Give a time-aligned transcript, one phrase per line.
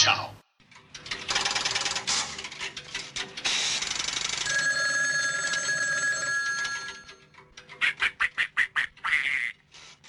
[0.00, 0.30] Chow.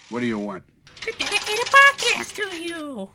[0.09, 0.64] What do you want?
[1.02, 3.09] To dedicate a podcast to you.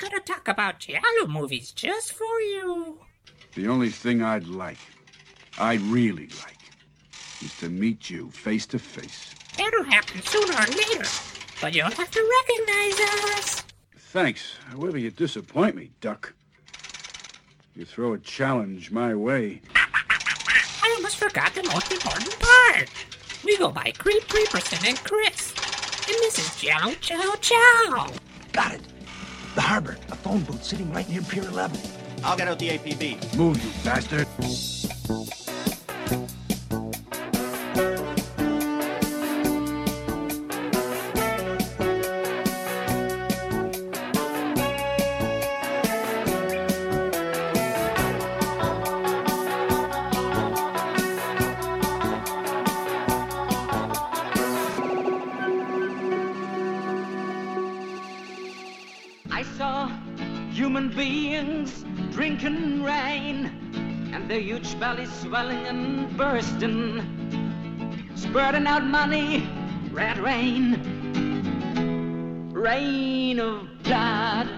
[0.00, 2.98] Gonna talk about Giallo movies just for you.
[3.54, 4.78] The only thing I'd like,
[5.56, 6.58] I really like,
[7.42, 9.36] is to meet you face to face.
[9.56, 11.08] That'll happen sooner or later.
[11.60, 13.59] But you'll have to recognize us.
[14.10, 14.56] Thanks.
[14.72, 16.32] However, you disappoint me, Duck.
[17.76, 19.60] You throw a challenge my way.
[19.76, 22.90] I almost forgot the most important part.
[23.44, 25.54] We go by Creep Creeperson and Chris.
[26.08, 28.10] And this is Giallo Ciao Ciao.
[28.52, 28.80] Got it.
[29.54, 29.96] The harbor.
[30.10, 31.80] A phone booth sitting right near Pier 11.
[32.24, 33.36] I'll get out the APB.
[33.36, 34.26] Move, you bastard.
[64.80, 67.02] Bellies swelling and bursting,
[68.14, 69.46] spurting out money,
[69.92, 70.80] red rain,
[72.50, 74.48] rain of blood.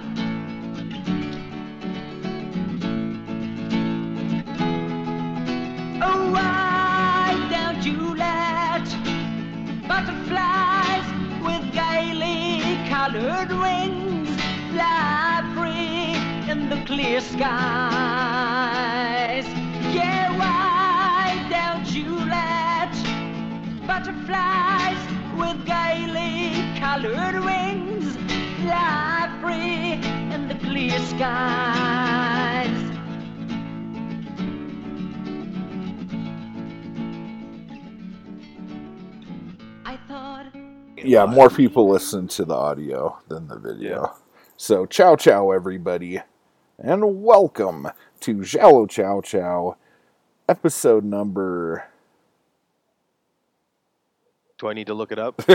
[6.00, 8.84] Oh, why don't you let
[9.88, 11.06] butterflies
[11.42, 14.30] with gaily colored wings
[14.70, 16.14] fly free
[16.48, 18.31] in the clear skies.
[24.02, 24.98] Butterflies
[25.38, 28.16] with gaily colored wings
[28.60, 29.92] fly free
[30.34, 32.68] in the clear skies?
[39.84, 40.46] I thought.
[40.96, 44.16] Yeah, more people listen to the audio than the video.
[44.56, 46.20] So, ciao, ciao, everybody,
[46.76, 49.76] and welcome to Giallo Ciao Ciao,
[50.48, 51.84] episode number.
[54.62, 55.42] Do I need to look it up?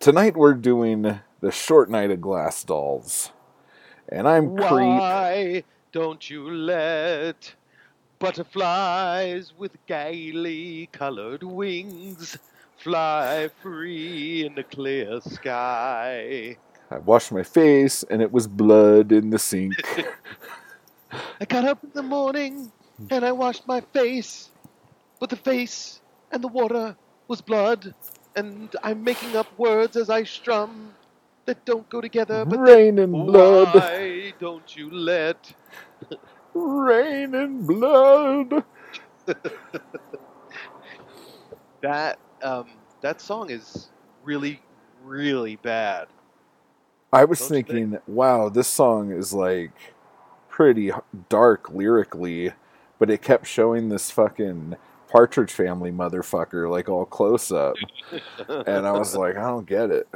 [0.00, 3.30] Tonight we're doing the short night of glass dolls,
[4.08, 4.70] and I'm Creep.
[4.70, 7.54] Why don't you let
[8.18, 12.38] butterflies with gaily colored wings
[12.78, 16.56] fly free in the clear sky?
[16.90, 19.74] I washed my face, and it was blood in the sink.
[21.12, 22.72] I got up in the morning
[23.10, 24.50] and I washed my face,
[25.22, 26.00] but the face
[26.32, 26.96] and the water
[27.28, 27.94] was blood,
[28.34, 30.94] and I'm making up words as I strum
[31.46, 32.44] that don't go together.
[32.44, 33.72] But Rain and blood.
[33.72, 35.54] why don't you let
[36.54, 38.64] Rain and blood.
[41.82, 42.66] that um,
[43.00, 43.90] that song is
[44.24, 44.60] really
[45.04, 46.08] really bad.
[47.12, 47.68] I was Don't you think?
[47.68, 49.94] thinking, wow, this song is like
[50.48, 50.90] pretty
[51.28, 52.54] dark lyrically,
[52.98, 54.74] but it kept showing this fucking
[55.12, 57.76] Partridge Family motherfucker like all close up,
[58.48, 60.08] and I was like, I don't get it.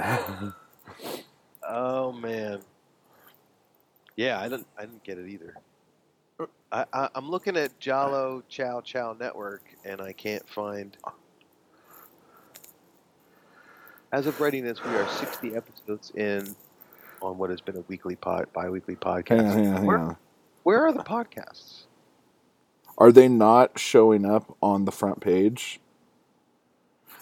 [1.69, 2.61] Oh man.
[4.17, 5.55] Yeah, I didn't I didn't get it either.
[6.73, 10.97] I, I I'm looking at Giallo Ciao Ciao Network and I can't find
[14.13, 16.55] as of writing this, we are 60 episodes in
[17.21, 19.53] on what has been a weekly pod, bi-weekly podcast.
[19.53, 20.17] On, hang where,
[20.63, 21.85] where are the podcasts?
[22.99, 25.81] Are they not showing up on the front page?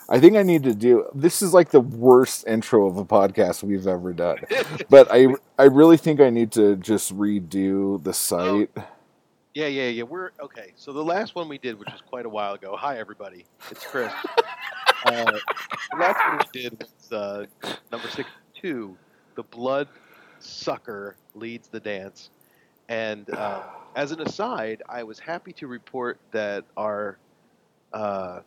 [0.09, 1.09] I think I need to do.
[1.15, 4.39] This is like the worst intro of a podcast we've ever done,
[4.91, 8.71] but I I really think I need to just redo the site.
[9.55, 10.03] Yeah, yeah, yeah.
[10.03, 10.73] We're okay.
[10.77, 12.77] So the last one we did, which was quite a while ago.
[12.77, 13.47] Hi, everybody.
[13.71, 14.13] It's Chris.
[15.07, 17.47] uh, the last one we did was uh,
[17.91, 18.97] number sixty-two.
[19.37, 19.89] The blood
[20.41, 22.31] sucker leads the dance.
[22.89, 23.63] And um,
[23.95, 27.19] as an aside, I was happy to report that our
[27.93, 28.41] uh,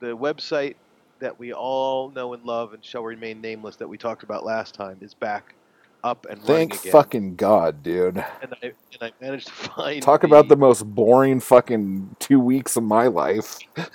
[0.00, 0.76] the website
[1.20, 4.74] that we all know and love and shall remain nameless that we talked about last
[4.74, 5.54] time is back
[6.02, 8.16] up and running Thank fucking God, dude.
[8.42, 12.76] And I, and I managed to find Talk about the most boring fucking two weeks
[12.76, 13.58] of my life.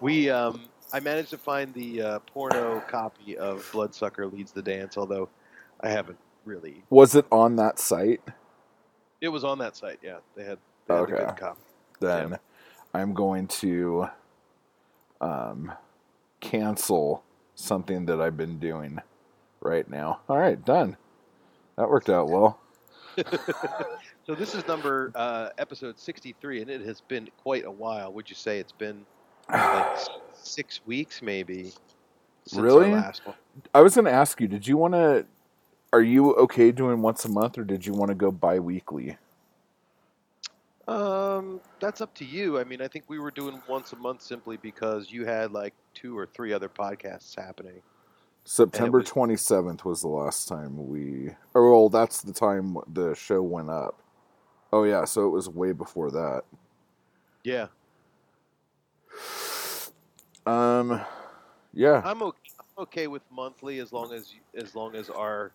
[0.00, 0.60] we um
[0.92, 5.28] I managed to find the uh, porno copy of Bloodsucker Leads the Dance, although
[5.80, 6.82] I haven't really.
[6.88, 8.22] Was it on that site?
[9.20, 10.18] It was on that site, yeah.
[10.36, 11.24] They had, they had a Okay.
[11.26, 11.60] good copy.
[12.00, 12.36] Then Yeah.
[12.94, 14.08] I'm going to
[15.20, 15.72] um,
[16.40, 17.22] cancel
[17.54, 19.00] something that I've been doing
[19.60, 20.20] right now.
[20.28, 20.96] All right, done.
[21.76, 22.58] That worked out well.
[24.26, 28.12] So this is number uh, episode 63, and it has been quite a while.
[28.12, 29.06] Would you say it's been
[29.48, 29.98] like
[30.34, 31.72] six weeks, maybe?
[32.52, 32.86] Really?
[32.90, 33.36] Our last one?
[33.72, 35.24] I was going to ask you, did you want to
[35.92, 39.16] are you okay doing once a month or did you want to go bi-weekly?
[40.88, 42.58] Um, that's up to you.
[42.60, 45.74] I mean, I think we were doing once a month simply because you had like
[45.94, 47.82] two or three other podcasts happening.
[48.44, 53.42] September was- 27th was the last time we Oh, well, that's the time the show
[53.42, 54.00] went up.
[54.72, 56.42] Oh yeah, so it was way before that.
[57.42, 57.66] Yeah,
[60.46, 61.00] Um
[61.72, 62.02] yeah.
[62.04, 65.52] I'm okay, I'm okay with monthly as long as as long as our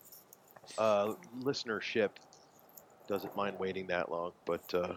[0.77, 2.09] uh, listenership
[3.07, 4.31] doesn't mind waiting that long.
[4.45, 4.93] But uh,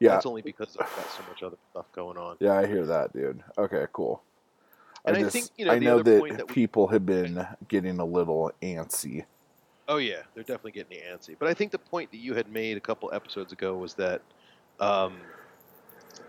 [0.00, 0.10] Yeah.
[0.10, 2.36] that's only because I've got so much other stuff going on.
[2.40, 3.42] Yeah, I hear that, dude.
[3.58, 4.22] Okay, cool.
[5.06, 6.86] And I I just think, you know, I the know that, point that we- people
[6.88, 9.24] have been getting a little antsy.
[9.86, 11.36] Oh yeah, they're definitely getting antsy.
[11.38, 14.22] But I think the point that you had made a couple episodes ago was that,
[14.80, 15.18] um,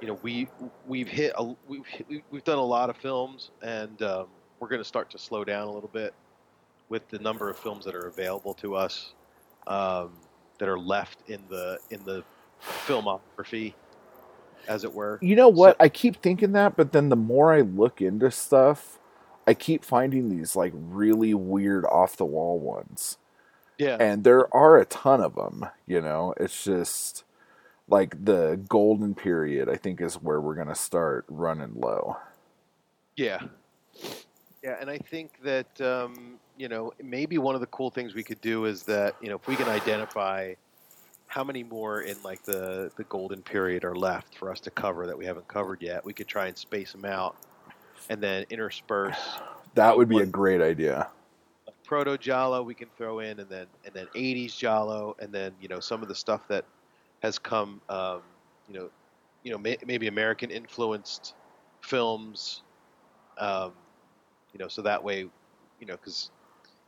[0.01, 0.49] you know, we
[0.85, 1.85] we've hit a, we've
[2.31, 4.27] we've done a lot of films, and um,
[4.59, 6.13] we're going to start to slow down a little bit
[6.89, 9.13] with the number of films that are available to us
[9.67, 10.11] um,
[10.59, 12.23] that are left in the in the
[12.61, 13.73] filmography,
[14.67, 15.19] as it were.
[15.21, 15.73] You know what?
[15.77, 18.99] So- I keep thinking that, but then the more I look into stuff,
[19.47, 23.17] I keep finding these like really weird off the wall ones.
[23.77, 26.33] Yeah, And there are a ton of them, you know.
[26.37, 27.25] It's just
[27.89, 32.15] like the golden period I think is where we're going to start running low.
[33.17, 33.41] Yeah.
[34.63, 38.23] Yeah, and I think that um, you know maybe one of the cool things we
[38.23, 40.53] could do is that you know if we can identify
[41.27, 45.07] how many more in like the the golden period are left for us to cover
[45.07, 47.35] that we haven't covered yet, we could try and space them out
[48.09, 49.39] and then intersperse
[49.73, 51.09] That would be a great idea.
[51.83, 55.67] proto Giallo we can throw in, and then and then 80s Giallo, and then you
[55.67, 56.65] know some of the stuff that
[57.21, 58.21] has come, um,
[58.67, 58.89] you know,
[59.43, 61.33] you know may, maybe American influenced
[61.81, 62.61] films,
[63.37, 63.73] um,
[64.53, 65.19] you know, so that way,
[65.79, 66.31] you know, because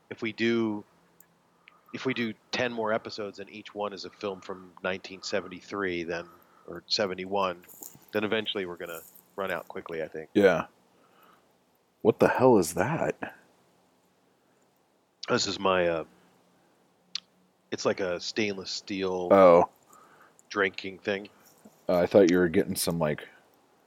[0.09, 0.83] if we do
[1.94, 6.25] if we do 10 more episodes and each one is a film from 1973 then
[6.68, 7.57] or 71
[8.12, 9.01] then eventually we're going to
[9.36, 10.65] run out quickly i think Yeah.
[12.01, 13.15] What the hell is that?
[15.30, 16.04] this is my uh,
[17.71, 19.69] it's like a stainless steel Oh,
[20.50, 21.30] drinking thing
[21.89, 23.27] uh, I thought you were getting some like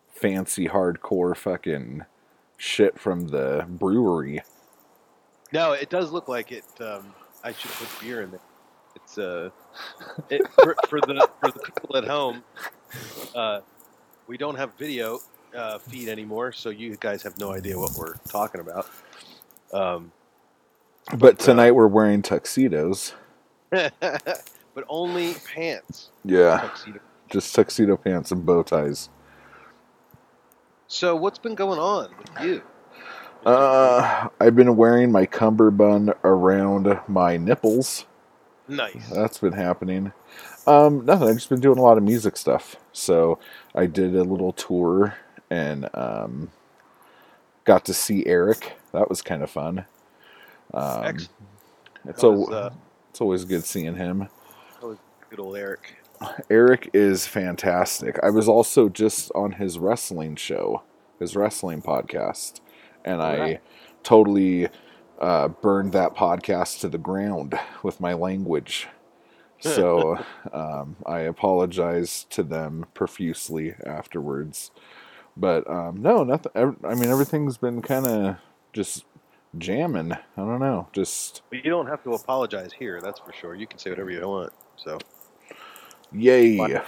[0.09, 2.05] fancy hardcore fucking
[2.57, 4.43] shit from the brewery.
[5.53, 7.15] No it does look like it um,
[7.45, 8.41] i should put beer in there
[8.97, 9.51] it's uh
[10.31, 12.45] it, for, for the for the people at home
[13.35, 13.61] uh,
[14.27, 15.21] we don't have video
[15.57, 18.89] uh, feed anymore so you guys have no idea what we're talking about
[19.73, 20.13] um,
[21.17, 23.15] But tonight we're wearing tuxedos.
[23.71, 26.11] but only pants.
[26.25, 27.01] Yeah, Tuxedo.
[27.31, 29.11] just tuxedo pants and bow ties.
[30.89, 32.63] So what's been going on with you?
[33.45, 38.07] Uh, I've been wearing my cummerbund around my nipples.
[38.69, 39.09] Nice.
[39.11, 40.13] That's been happening.
[40.67, 41.29] Um, nothing.
[41.29, 42.77] I've just been doing a lot of music stuff.
[42.93, 43.39] So
[43.75, 45.17] I did a little tour
[45.51, 46.51] and um,
[47.65, 48.75] got to see Eric.
[48.93, 49.87] That was kind of fun.
[50.73, 51.29] Um, Excellent.
[52.07, 52.71] it's, was, al- uh,
[53.11, 54.29] it's always good seeing him.
[54.81, 55.97] good old Eric.
[56.51, 58.19] Eric is fantastic.
[58.23, 60.83] I was also just on his wrestling show,
[61.19, 62.61] his wrestling podcast,
[63.05, 63.61] and I
[64.03, 64.69] totally
[65.21, 68.89] uh, burned that podcast to the ground with my language.
[69.61, 70.19] So
[70.53, 74.71] um, I apologize to them profusely afterwards.
[75.37, 76.53] But um, no, nothing.
[76.57, 78.37] I mean, everything's been kind of
[78.73, 79.05] just
[79.59, 80.13] jamming.
[80.13, 80.89] I don't know.
[80.93, 83.01] Just But you don't have to apologize here.
[83.01, 83.55] That's for sure.
[83.55, 84.53] You can say whatever you want.
[84.77, 84.99] So
[86.13, 86.57] Yay.
[86.57, 86.81] Fun.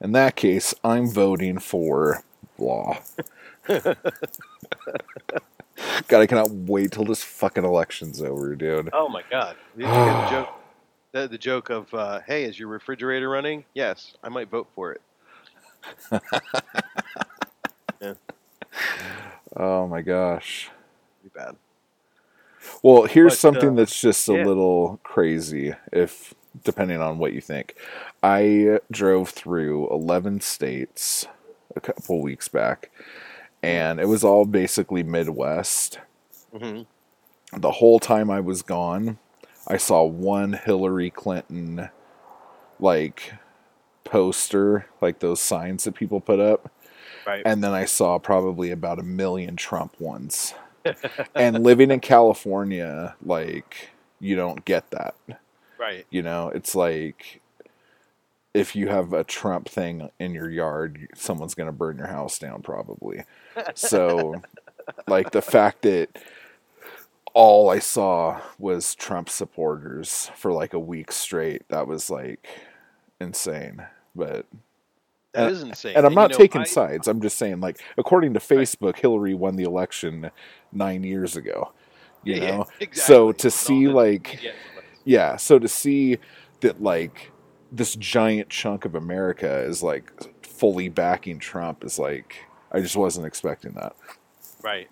[0.00, 2.22] In that case, I'm voting for
[2.58, 2.98] law.
[6.08, 8.90] God, I cannot wait till this fucking election's over, dude.
[8.92, 9.56] Oh my God!
[9.76, 9.84] The
[10.30, 10.48] joke,
[11.12, 14.92] the, the joke of, uh, "Hey, is your refrigerator running?" Yes, I might vote for
[14.92, 15.00] it.
[19.56, 20.68] Oh my gosh.
[21.22, 21.56] Be bad.
[22.82, 24.44] Well, here's But, something uh, that's just a yeah.
[24.44, 27.74] little crazy, if depending on what you think.
[28.22, 31.26] I drove through 11 states
[31.74, 32.90] a couple weeks back,
[33.66, 35.98] and it was all basically Midwest.
[36.56, 36.82] hmm
[37.56, 39.18] the whole time I was gone,
[39.68, 41.88] I saw one Hillary Clinton
[42.80, 43.34] like
[44.04, 46.70] poster, like those signs that people put up,
[47.26, 47.42] Right.
[47.46, 50.54] and then I saw probably about a million Trump ones.
[51.34, 55.14] and living in California, like you don't get that.
[55.78, 56.04] right.
[56.10, 57.40] You know, it's like
[58.56, 62.38] if you have a Trump thing in your yard, someone's going to burn your house
[62.38, 63.22] down probably.
[63.74, 64.40] So,
[65.08, 66.18] like the fact that
[67.34, 72.46] all I saw was Trump supporters for like a week straight, that was like
[73.20, 73.84] insane.
[74.14, 74.46] But
[75.32, 75.96] That is insane.
[75.96, 77.08] and I'm you not know, taking I- sides.
[77.08, 80.30] I'm just saying, like, according to Facebook, Hillary won the election
[80.72, 81.72] nine years ago.
[82.24, 83.14] You Yeah, know, exactly.
[83.14, 84.40] so to see like
[85.04, 86.18] yeah, so to see
[86.60, 87.30] that like
[87.76, 90.10] this giant chunk of America is like
[90.42, 92.36] fully backing Trump is like
[92.72, 93.94] I just wasn't expecting that.
[94.62, 94.88] Right.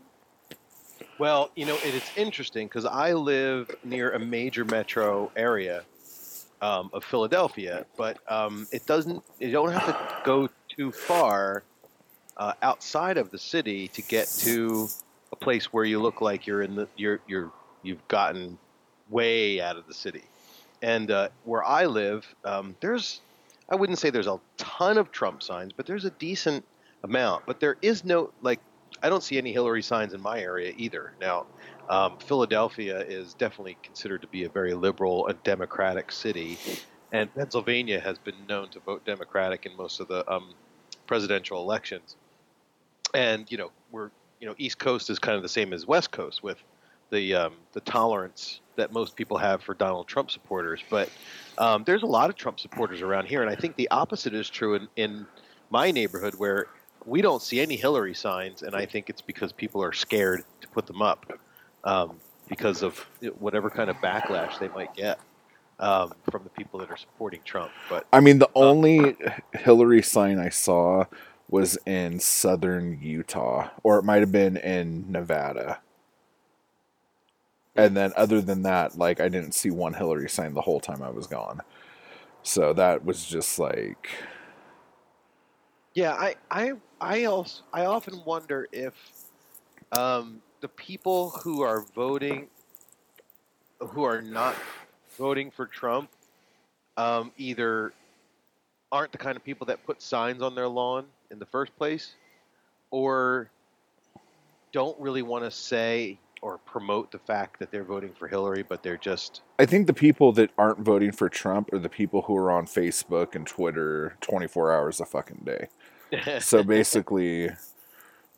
[1.18, 5.84] Well, you know, it is interesting because I live near a major metro area
[6.60, 9.22] um, of Philadelphia, but um, it doesn't.
[9.38, 11.62] You don't have to go too far
[12.36, 14.88] uh, outside of the city to get to
[15.32, 18.58] a place where you look like you're in the you're you're you've gotten
[19.08, 20.24] way out of the city.
[20.84, 23.22] And uh, where I live, um, there's
[23.70, 26.62] I wouldn't say there's a ton of Trump signs, but there's a decent
[27.02, 27.46] amount.
[27.46, 28.60] But there is no like
[29.02, 31.14] I don't see any Hillary signs in my area either.
[31.22, 31.46] Now,
[31.88, 36.58] um, Philadelphia is definitely considered to be a very liberal and democratic city,
[37.12, 40.52] and Pennsylvania has been known to vote Democratic in most of the um,
[41.06, 42.14] presidential elections.
[43.14, 46.10] And you know, we're you know, East Coast is kind of the same as West
[46.10, 46.62] Coast with
[47.08, 50.80] the um, the tolerance that most people have for Donald Trump supporters.
[50.90, 51.10] But
[51.58, 54.48] um, there's a lot of Trump supporters around here, and I think the opposite is
[54.48, 55.26] true in, in
[55.70, 56.66] my neighborhood where
[57.06, 60.68] we don't see any Hillary signs, and I think it's because people are scared to
[60.68, 61.38] put them up
[61.84, 62.98] um, because of
[63.38, 65.18] whatever kind of backlash they might get
[65.80, 67.70] um, from the people that are supporting Trump.
[67.88, 69.16] But I mean, the only
[69.52, 71.04] Hillary sign I saw
[71.48, 75.80] was in southern Utah, or it might have been in Nevada.
[77.76, 81.02] And then, other than that, like I didn't see one Hillary sign the whole time
[81.02, 81.60] I was gone.
[82.42, 84.10] So that was just like,
[85.94, 88.94] Yeah, I, I, I also, I often wonder if
[89.96, 92.48] um, the people who are voting,
[93.80, 94.56] who are not
[95.16, 96.10] voting for Trump,
[96.96, 97.92] um, either
[98.92, 102.14] aren't the kind of people that put signs on their lawn in the first place,
[102.90, 103.50] or
[104.72, 108.82] don't really want to say or promote the fact that they're voting for Hillary, but
[108.82, 112.36] they're just I think the people that aren't voting for Trump are the people who
[112.36, 115.68] are on Facebook and Twitter 24 hours a fucking day.
[116.40, 117.48] So basically,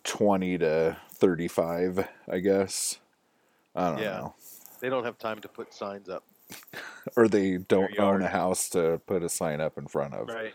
[0.04, 2.98] 20 to 35, I guess.
[3.74, 4.04] I don't Yeah.
[4.18, 4.34] know.
[4.80, 6.22] they don't have time to put signs up.
[7.16, 10.28] Or they don't own a house to put a sign up in front of.
[10.28, 10.54] Right.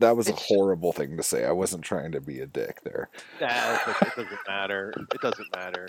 [0.00, 1.44] That was a It's- horrible thing to say.
[1.44, 3.08] I wasn't trying to be a dick there.
[3.40, 4.92] Nah, it doesn't- it doesn't matter.
[5.14, 5.88] It doesn't matter.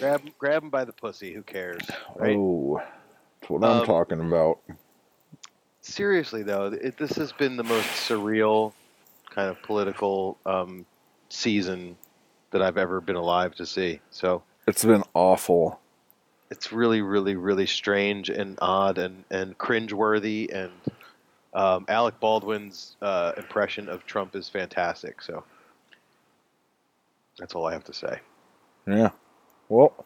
[0.00, 1.32] Grab grab him by the pussy.
[1.32, 1.82] Who cares,
[2.16, 2.36] right?
[2.36, 2.82] Oh,
[3.40, 4.58] that's what I'm Um, talking about.
[5.80, 8.72] Seriously though, it, this has been the most surreal
[9.30, 10.86] kind of political um,
[11.28, 11.96] season
[12.50, 14.00] that I've ever been alive to see.
[14.10, 15.80] So It's been awful.
[16.50, 20.52] it's really, really, really strange and odd and and cringeworthy.
[20.54, 20.72] And
[21.54, 25.20] um, Alec Baldwin's uh, impression of Trump is fantastic.
[25.22, 25.44] So
[27.38, 28.20] that's all I have to say.
[28.86, 29.10] Yeah.
[29.68, 30.04] Well,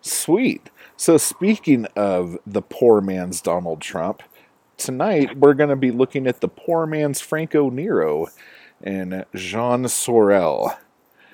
[0.00, 0.70] sweet.
[0.96, 4.22] So, speaking of the poor man's Donald Trump,
[4.76, 8.28] tonight we're going to be looking at the poor man's Franco Nero
[8.82, 10.78] and Jean Sorel.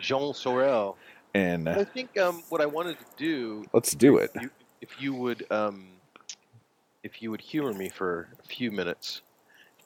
[0.00, 0.97] Jean Sorel.
[1.35, 4.30] And I think um, what I wanted to do let's do it.
[4.38, 4.50] you,
[4.82, 5.87] if you would um,
[7.02, 9.23] if you would humor me for a few minutes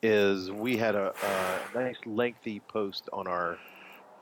[0.03, 3.59] is we had a, a nice lengthy post on our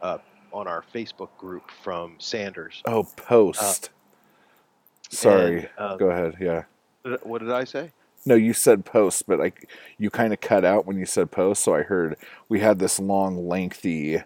[0.02, 0.18] uh,
[0.52, 2.82] on our Facebook group from Sanders.
[2.86, 3.90] Oh, post.
[5.10, 5.58] Sorry.
[5.58, 6.36] And, uh, Go ahead.
[6.40, 6.64] Yeah.
[7.22, 7.92] What did I say?
[8.26, 9.52] No, you said post, but I,
[9.98, 12.16] you kind of cut out when you said post, so I heard
[12.48, 14.22] we had this long, lengthy,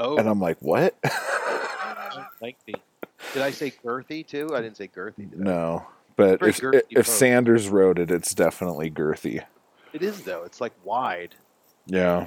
[0.00, 0.94] Oh, and I'm like, what?
[2.40, 2.74] lengthy.
[3.34, 4.48] Did I say girthy too?
[4.54, 5.30] I didn't say girthy.
[5.34, 7.18] No, but if if post.
[7.18, 9.44] Sanders wrote it, it's definitely girthy.
[9.92, 10.44] It is though.
[10.44, 11.34] It's like wide,
[11.86, 12.26] Yeah,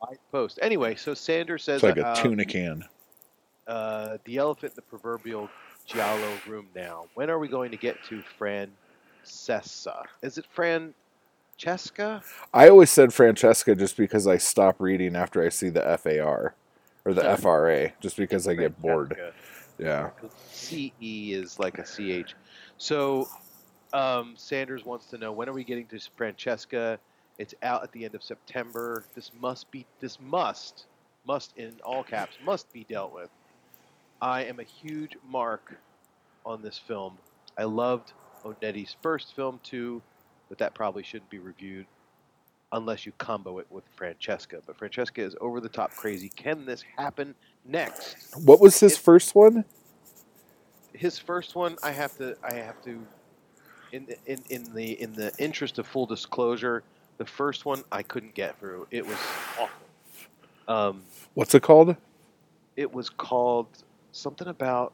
[0.00, 0.58] wide post.
[0.62, 2.84] Anyway, so Sanders says it's like a uh, tuna can.
[3.66, 5.48] uh, the elephant in the proverbial
[5.86, 7.06] giallo room now.
[7.14, 10.02] When are we going to get to Francesca?
[10.22, 12.22] Is it Francesca?
[12.54, 16.54] I always said Francesca just because I stop reading after I see the FAR
[17.04, 19.16] or the FRA, just because I get bored.
[19.78, 20.10] Yeah,
[20.50, 22.34] CE is like a CH.
[22.76, 23.28] So
[23.92, 26.98] um, Sanders wants to know when are we getting to Francesca?
[27.38, 29.04] It's out at the end of September.
[29.14, 30.86] This must be this must
[31.26, 33.30] must in all caps must be dealt with.
[34.20, 35.74] I am a huge mark
[36.44, 37.18] on this film.
[37.58, 38.12] I loved
[38.44, 40.02] Onetti's first film too,
[40.48, 41.86] but that probably shouldn't be reviewed
[42.72, 44.60] unless you combo it with Francesca.
[44.66, 46.28] But Francesca is over the top crazy.
[46.28, 48.16] Can this happen next?
[48.44, 49.64] What was his It- first one?
[50.92, 53.06] His first one, I have to, I have to,
[53.92, 56.82] in the, in in the in the interest of full disclosure,
[57.18, 58.86] the first one I couldn't get through.
[58.90, 59.18] It was
[59.58, 59.68] awful.
[60.68, 61.02] Um,
[61.34, 61.96] What's it called?
[62.76, 63.66] it was called
[64.12, 64.92] something about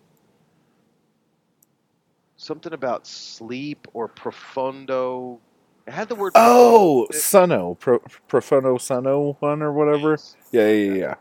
[2.36, 5.38] something about sleep or profundo.
[5.86, 6.32] It had the word.
[6.34, 7.76] Oh, profundo.
[7.76, 7.98] Sonno, Pro,
[8.28, 10.12] Profondo Sonno one or whatever.
[10.12, 10.36] Yes.
[10.52, 11.14] Yeah, yeah, yeah.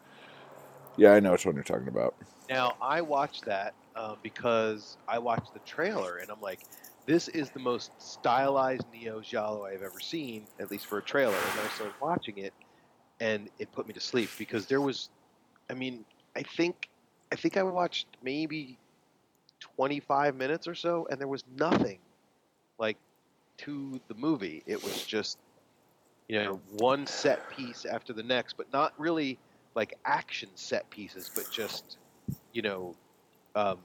[0.98, 2.16] Yeah, I know which one you're talking about.
[2.50, 6.62] Now I watched that uh, because I watched the trailer and I'm like,
[7.06, 11.36] this is the most stylized Neo Giallo I've ever seen, at least for a trailer.
[11.36, 12.54] And I started watching it,
[13.20, 15.10] and it put me to sleep because there was,
[15.70, 16.90] I mean, I think,
[17.32, 18.78] I think I watched maybe
[19.60, 22.00] 25 minutes or so, and there was nothing
[22.78, 22.98] like
[23.58, 24.64] to the movie.
[24.66, 25.38] It was just,
[26.28, 29.38] you know, one set piece after the next, but not really
[29.76, 31.98] like action set pieces, but just,
[32.52, 32.96] you know,
[33.56, 33.80] um,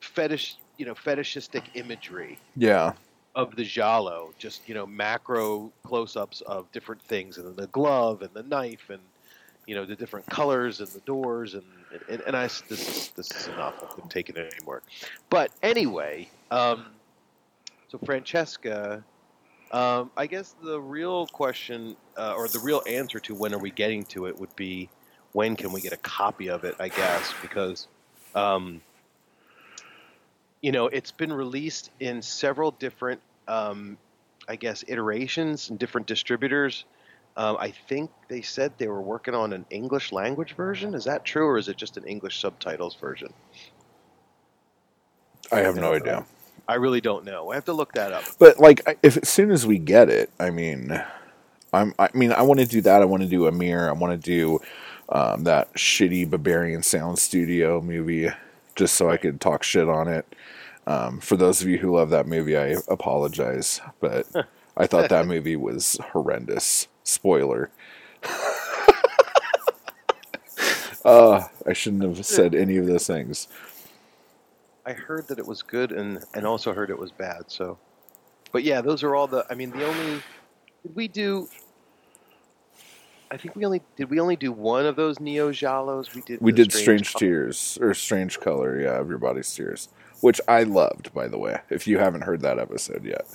[0.00, 2.92] fetish, you know, fetishistic imagery Yeah.
[3.34, 8.32] of the giallo, just you know, macro close-ups of different things, and the glove and
[8.34, 9.00] the knife, and
[9.66, 11.64] you know, the different colors and the doors, and
[12.08, 13.74] and, and I this is this is enough.
[13.82, 14.82] I couldn't take it anymore.
[15.30, 16.86] But anyway, um,
[17.88, 19.02] so Francesca,
[19.70, 23.70] um, I guess the real question uh, or the real answer to when are we
[23.70, 24.88] getting to it would be
[25.32, 26.74] when can we get a copy of it?
[26.78, 27.88] I guess because.
[28.34, 28.80] Um,
[30.64, 33.98] you know, it's been released in several different, um,
[34.48, 36.86] I guess, iterations and different distributors.
[37.36, 40.94] Um, I think they said they were working on an English language version.
[40.94, 43.30] Is that true, or is it just an English subtitles version?
[45.52, 46.24] I have no idea.
[46.66, 47.50] I really don't know.
[47.50, 48.24] I have to look that up.
[48.38, 50.98] But like, if as soon as we get it, I mean,
[51.74, 51.92] I'm.
[51.98, 53.02] I mean, I want to do that.
[53.02, 53.90] I want to do a mirror.
[53.90, 54.60] I want to do
[55.10, 58.30] um, that shitty Berberian Sound Studio movie,
[58.74, 60.26] just so I could talk shit on it.
[60.86, 64.26] Um, for those of you who love that movie, I apologize, but
[64.76, 66.88] I thought that movie was horrendous.
[67.04, 67.70] Spoiler.
[71.04, 73.48] uh, I shouldn't have said any of those things.
[74.86, 77.44] I heard that it was good, and and also heard it was bad.
[77.48, 77.78] So,
[78.52, 79.46] but yeah, those are all the.
[79.50, 80.22] I mean, the only
[80.82, 81.48] did we do.
[83.30, 86.14] I think we only did we only do one of those Neo Giallos.
[86.14, 86.40] We did.
[86.40, 87.20] We did Strange Color.
[87.20, 89.88] Tears or Strange Color, yeah, of your body's Tears,
[90.20, 91.58] which I loved, by the way.
[91.70, 93.26] If you haven't heard that episode yet,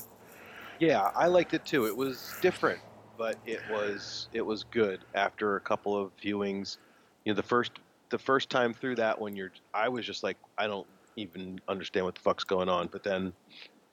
[0.80, 1.86] Yeah, I liked it too.
[1.86, 2.80] It was different,
[3.18, 6.78] but it was it was good after a couple of viewings.
[7.26, 7.72] You know, the first
[8.10, 12.06] the first time through that one, you're I was just like, I don't even understand
[12.06, 12.88] what the fuck's going on.
[12.88, 13.34] But then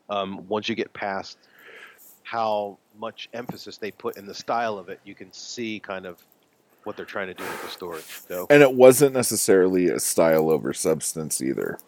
[0.08, 1.38] um, once you get past
[2.26, 6.18] how much emphasis they put in the style of it, you can see kind of
[6.82, 8.02] what they're trying to do with the story.
[8.28, 11.78] So and it wasn't necessarily a style over substance either.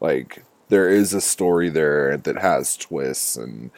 [0.00, 3.70] Like there is a story there that has twists, and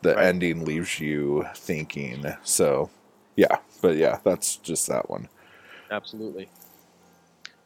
[0.00, 0.26] the Right.
[0.26, 2.24] ending leaves you thinking.
[2.42, 2.88] So,
[3.36, 5.28] yeah, but yeah, that's just that one.
[5.90, 6.48] Absolutely.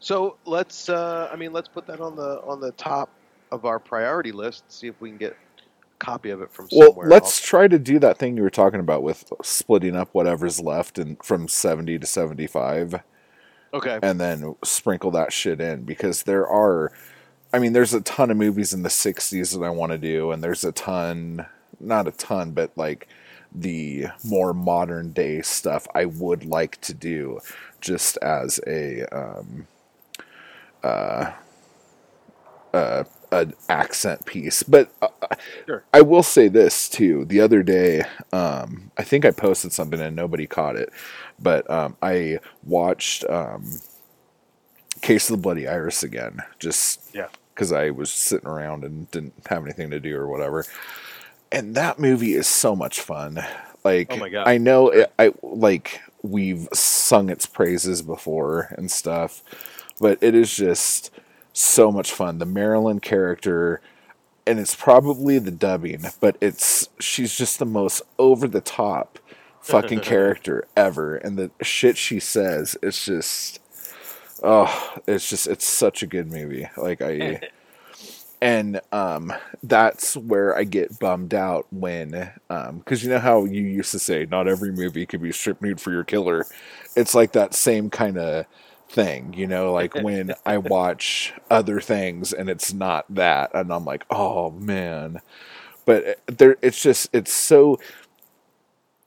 [0.00, 0.88] So let's.
[0.88, 3.08] Uh, I mean, let's put that on the on the top
[3.52, 4.64] of our priority list.
[4.68, 5.36] See if we can get
[6.04, 7.08] copy of it from Well, somewhere.
[7.08, 10.98] let's try to do that thing you were talking about with splitting up whatever's left
[10.98, 13.00] and from 70 to 75
[13.72, 13.98] okay.
[14.02, 16.92] and then sprinkle that shit in because there are
[17.52, 20.30] I mean there's a ton of movies in the 60s that I want to do
[20.30, 21.46] and there's a ton
[21.80, 23.08] not a ton but like
[23.54, 27.40] the more modern day stuff I would like to do
[27.80, 29.66] just as a um
[30.82, 31.32] uh
[32.72, 33.04] uh
[33.42, 35.08] an accent piece but uh,
[35.66, 35.84] Sure.
[35.92, 37.24] I will say this too.
[37.24, 40.90] The other day, um, I think I posted something and nobody caught it,
[41.40, 43.64] but um, I watched um,
[45.00, 47.28] Case of the Bloody Iris again, just Yeah.
[47.54, 50.64] because I was sitting around and didn't have anything to do or whatever.
[51.50, 53.42] And that movie is so much fun.
[53.82, 54.46] Like, Oh my God.
[54.46, 59.42] I know it, I like we've sung its praises before and stuff,
[60.00, 61.10] but it is just
[61.54, 62.38] so much fun.
[62.38, 63.80] The Marilyn character
[64.46, 69.18] and it's probably the dubbing, but it's she's just the most over the top
[69.60, 73.60] fucking character ever, and the shit she says, it's just,
[74.42, 76.68] oh, it's just it's such a good movie.
[76.76, 77.40] Like I,
[78.42, 83.62] and um, that's where I get bummed out when, um, because you know how you
[83.62, 86.44] used to say not every movie could be strip nude for your killer.
[86.96, 88.44] It's like that same kind of
[88.94, 93.84] thing, you know, like when I watch other things and it's not that, and I'm
[93.84, 95.20] like, oh man.
[95.84, 97.78] But uh, there, it's just it's so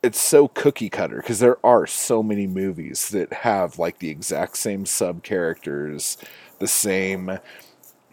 [0.04, 4.58] it's so cookie cutter because there are so many movies that have like the exact
[4.58, 6.18] same sub characters,
[6.60, 7.40] the same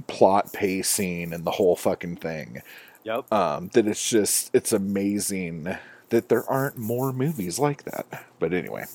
[0.07, 2.63] plot pacing, and the whole fucking thing.
[3.05, 3.31] Yep.
[3.33, 5.77] Um, that it's just it's amazing
[6.09, 8.27] that there aren't more movies like that.
[8.39, 8.87] But anyway,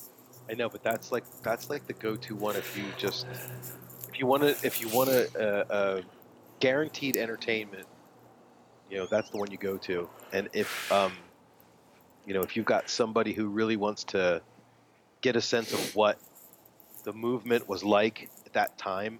[0.49, 3.27] I know, but that's like that's like the go-to one if you just
[4.11, 6.01] if you want to if you want a, uh, uh,
[6.59, 7.85] guaranteed entertainment,
[8.89, 10.09] you know that's the one you go to.
[10.33, 11.13] And if um,
[12.25, 14.41] you know if you've got somebody who really wants to
[15.21, 16.17] get a sense of what
[17.03, 19.19] the movement was like at that time,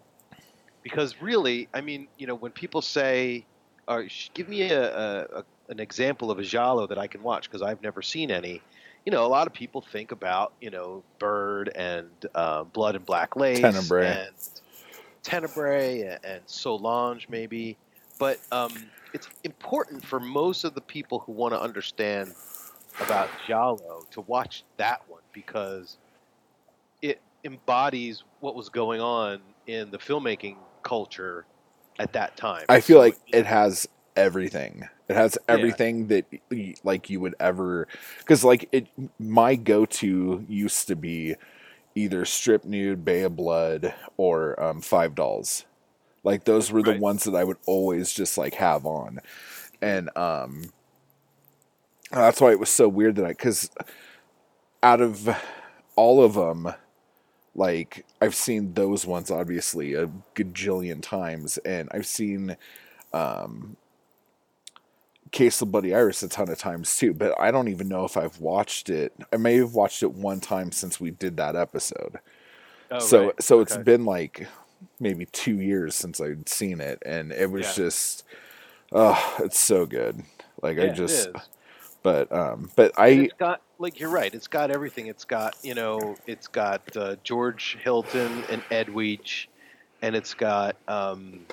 [0.82, 3.46] because really, I mean, you know, when people say,
[3.88, 7.44] "Or give me a, a, a an example of a giallo that I can watch,"
[7.50, 8.64] because I've never seen any
[9.06, 13.06] you know, a lot of people think about, you know, Bird and uh, Blood and
[13.06, 14.06] Black Lace Tenebrae.
[14.08, 14.36] and
[15.24, 17.78] Tenebrae and, and Solange, maybe.
[18.20, 18.72] But um,
[19.14, 22.34] it's important for most of the people who want to understand
[23.00, 25.98] about Giallo to watch that one because
[27.02, 31.46] it embodies what was going on in the filmmaking culture
[31.98, 32.66] at that time.
[32.68, 33.88] I feel like it has
[34.20, 34.90] everything.
[35.10, 35.76] It has Yeah.
[35.76, 36.26] everything that
[36.84, 37.88] like you would ever
[38.20, 38.88] because like it
[39.20, 41.36] my go to used to be
[41.96, 45.66] either strip nude, Bay of Blood, or um, Five Dolls.
[46.24, 46.94] Like those were the Right.
[46.94, 49.20] ones that I would always just like have on,
[49.82, 50.72] and um,
[52.12, 53.70] that's why it was so weird that I because
[54.84, 55.30] out of
[55.96, 56.74] all of them,
[57.56, 62.58] like I've seen those ones obviously a gajillion times, and I've seen
[63.14, 63.78] um,
[65.32, 67.14] Case of Bloody Iris a ton of times too.
[67.14, 69.14] But I don't even know if I've watched it.
[69.34, 72.20] I may have watched it one time since we did that episode.
[72.92, 73.34] Oh, so right.
[73.40, 73.84] so it's Okay.
[73.84, 74.48] been like
[75.00, 77.74] maybe two years since I'd seen it, and it was Yeah.
[77.74, 78.24] just
[78.92, 80.24] oh, it's so good.
[80.62, 81.30] Like I Yeah, it just,
[82.04, 84.34] but um, but I it's got like you're right.
[84.34, 85.08] It's got everything.
[85.08, 89.48] It's got you know, it's got uh, George Hilton and Edwige,
[90.02, 91.48] and it's got um,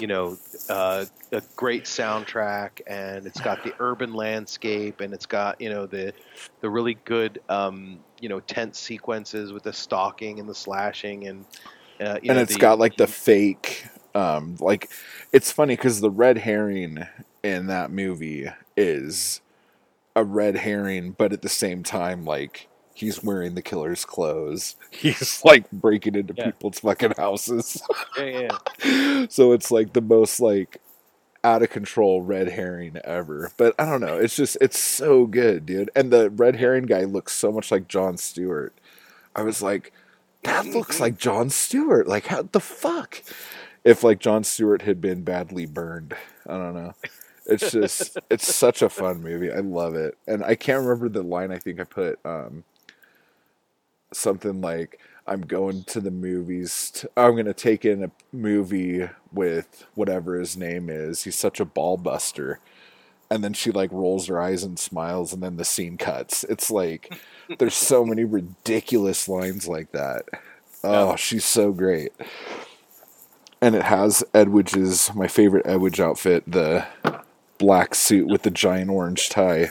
[0.00, 5.60] you know uh, a great soundtrack, and it's got the urban landscape, and it's got
[5.60, 6.12] you know the
[6.60, 11.44] the really good um, you know tense sequences with the stalking and the slashing, and
[12.00, 14.90] uh, you and know, it's the- got like the fake um like
[15.32, 17.06] it's funny because the red herring
[17.42, 19.40] in that movie is
[20.14, 24.76] a red herring but at the same time like he's wearing the killer's clothes.
[24.90, 26.46] He's like breaking into Yeah.
[26.46, 27.82] people's fucking houses.
[28.18, 28.48] Yeah,
[28.84, 30.78] yeah, so it's like the most like
[31.44, 33.50] out of control red herring ever.
[33.56, 34.16] But i don't know.
[34.18, 35.90] It's just it's so good dude.
[35.96, 38.74] And the red herring guy looks so much like Jon Stewart.
[39.34, 39.92] I was like
[40.44, 42.06] that looks like Jon Stewart.
[42.06, 43.22] Like how the fuck?
[43.84, 46.14] If like Jon Stewart had been badly burned.
[46.46, 46.92] I don't know.
[47.46, 49.50] It's just it's such a fun movie.
[49.50, 50.16] I love it.
[50.28, 52.62] And i can't remember the line i think i put um
[54.12, 56.90] something like I'm going to the movies.
[56.94, 61.22] To, I'm going to take in a movie with whatever his name is.
[61.24, 62.60] He's such a ball buster.
[63.30, 66.44] And then she like rolls her eyes and smiles, and then the scene cuts.
[66.44, 67.18] It's like
[67.58, 70.28] there's so many ridiculous lines like that.
[70.84, 72.12] Oh, she's so great.
[73.60, 76.84] And it has Edwige's my favorite Edwige outfit, the
[77.58, 79.70] black suit with the giant orange tie.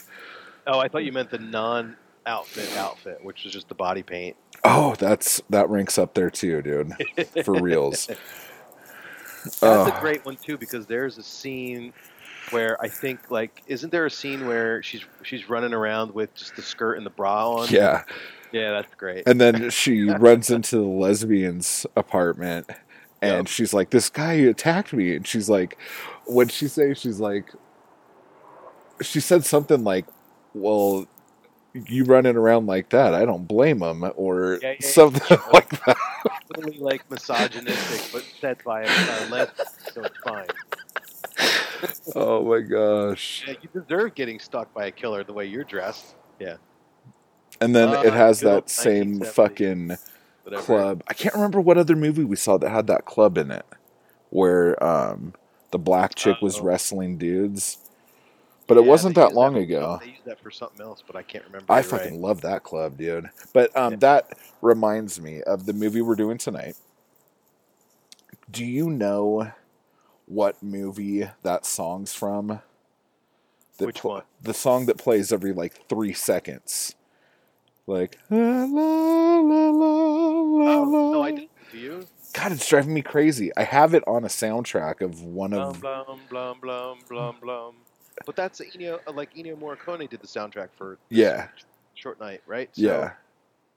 [0.66, 4.36] Oh, I thought you meant the non-outfit outfit, outfit, which was just the body paint.
[4.64, 6.94] Oh, that's that ranks up there too, dude.
[7.44, 8.08] For reals.
[9.44, 9.86] That's Oh.
[9.92, 11.94] a great one too because there's a scene
[12.52, 16.56] where I think like isn't there a scene where she's she's running around with just
[16.56, 17.68] the skirt and the bra on?
[17.70, 18.04] Yeah.
[18.52, 19.24] Yeah, that's great.
[19.28, 22.70] And then she runs into the lesbian's apartment
[23.20, 23.48] and Yep.
[23.48, 25.16] she's like, This guy attacked me.
[25.16, 25.76] And she's like,
[26.26, 26.94] What'd she say?
[26.94, 27.50] She's like,
[29.02, 30.06] She said something like,
[30.54, 31.08] Well,
[31.74, 35.38] you running around like that, I don't blame him, or Yeah, yeah, something yeah.
[35.54, 35.98] like that.
[36.54, 40.48] Totally like misogynistic, but said by a, a lesbian, so it's fine.
[42.16, 43.46] Oh my gosh.
[43.48, 46.16] Yeah, you deserve getting stalked by a killer the way you're dressed.
[46.40, 46.58] Yeah,
[47.62, 49.98] And then Uh, it has that same fucking
[50.44, 50.62] whatever.
[50.64, 51.04] club.
[51.08, 53.66] I can't remember what other movie we saw that had that club in it,
[54.30, 55.34] where um,
[55.72, 56.64] the black chick was Oh.
[56.64, 57.78] wrestling dudes.
[58.72, 60.00] But it Yeah, wasn't that long for- ago.
[60.02, 61.66] They used that for something else, but I can't remember.
[61.72, 62.22] I fucking right.
[62.22, 63.30] love that club, dude.
[63.52, 63.98] But um, Yeah.
[64.00, 66.78] that reminds me of the movie we're doing tonight.
[68.50, 69.52] Do you know
[70.26, 72.62] what movie that song's from?
[73.78, 74.24] That Which pl- one?
[74.42, 76.96] The song that plays every like three seconds.
[77.88, 80.74] Like la la la la la.
[80.76, 81.22] Oh, no.
[81.24, 81.50] I didn't.
[81.74, 82.08] Do you?
[82.34, 83.52] God, it's driving me crazy.
[83.58, 87.76] I have it on a soundtrack of one Blum of blum blum blum blum blum.
[88.26, 91.48] But that's Ennio, uh, like Ennio Morricone did the soundtrack for yeah
[91.96, 92.70] Short Night, right?
[92.74, 93.12] So yeah.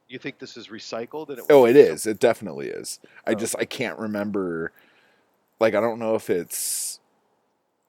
[0.09, 1.31] You think this is recycled?
[1.31, 2.07] And it Oh, it is.
[2.07, 3.01] It definitely is.
[3.27, 3.35] I Oh.
[3.35, 4.73] just I can't remember.
[5.61, 7.01] Like I don't know if it's.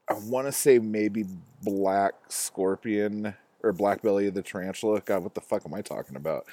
[0.07, 1.25] I want to say maybe
[1.63, 5.01] Black Scorpion or Black Belly of the Tarantula.
[5.01, 6.45] God, what the fuck am I talking about?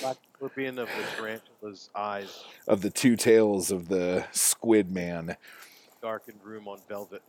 [0.00, 5.36] Black Scorpion of the tarantula's eyes, Of the two tails of the Squid Man.
[6.00, 7.22] darkened room on velvet.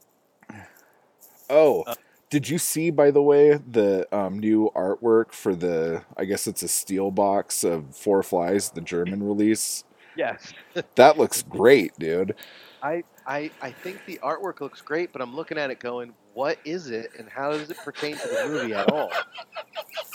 [1.49, 1.95] Oh, Uh,
[2.29, 6.03] did you see, by the way, the um, new artwork for the?
[6.15, 9.83] I guess it's a steel box of Four Flies, the German release.
[10.15, 10.53] Yes.
[10.95, 12.35] That looks great, dude.
[12.83, 16.59] I, I I think the artwork looks great, but I'm looking at it going, what
[16.65, 19.12] is it, and how does it pertain to the movie at all?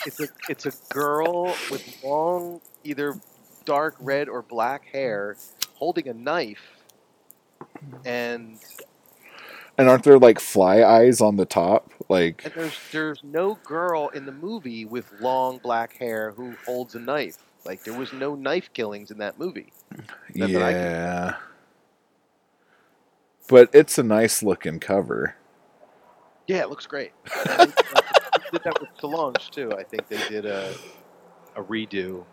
[0.06, 3.18] It's a it's a girl with long, either
[3.64, 5.36] dark red or black hair,
[5.74, 6.62] holding a knife,
[8.04, 8.58] and
[9.76, 11.92] And aren't there like fly eyes on the top?
[12.08, 16.94] Like, and there's there's no girl in the movie with long black hair who holds
[16.94, 17.38] a knife.
[17.64, 19.72] Like there was no knife killings in that movie.
[20.34, 21.36] Not that I yeah.
[23.48, 25.36] But it's a nice looking cover.
[26.46, 27.12] Yeah, it looks great.
[27.46, 27.66] Uh,
[28.52, 29.72] did that with Solange too.
[29.72, 30.74] I think they did a
[31.56, 32.24] a redo.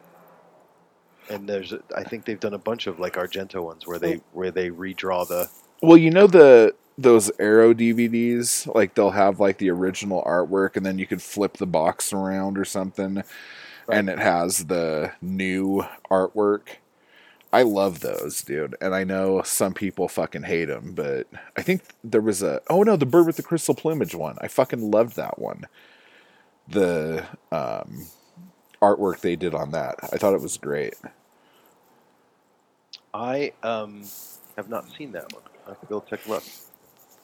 [1.29, 4.51] And there's, I think they've done a bunch of like Argento ones where they where
[4.51, 5.49] they redraw the.
[5.81, 10.85] Well, you know the those Arrow DVDs, like they'll have like the original artwork, and
[10.85, 13.23] then you could flip the box around or something,
[13.89, 16.77] and it has the new artwork.
[17.53, 21.83] I love those, dude, and I know some people fucking hate them, but I think
[22.03, 24.37] there was a oh no, the bird with the crystal plumage one.
[24.41, 25.65] I fucking loved that one.
[26.69, 28.07] The um,
[28.81, 30.95] artwork they did on that, I thought it was great.
[33.13, 34.11] I um
[34.57, 35.43] have not seen that one.
[35.65, 36.43] I have to go take a look.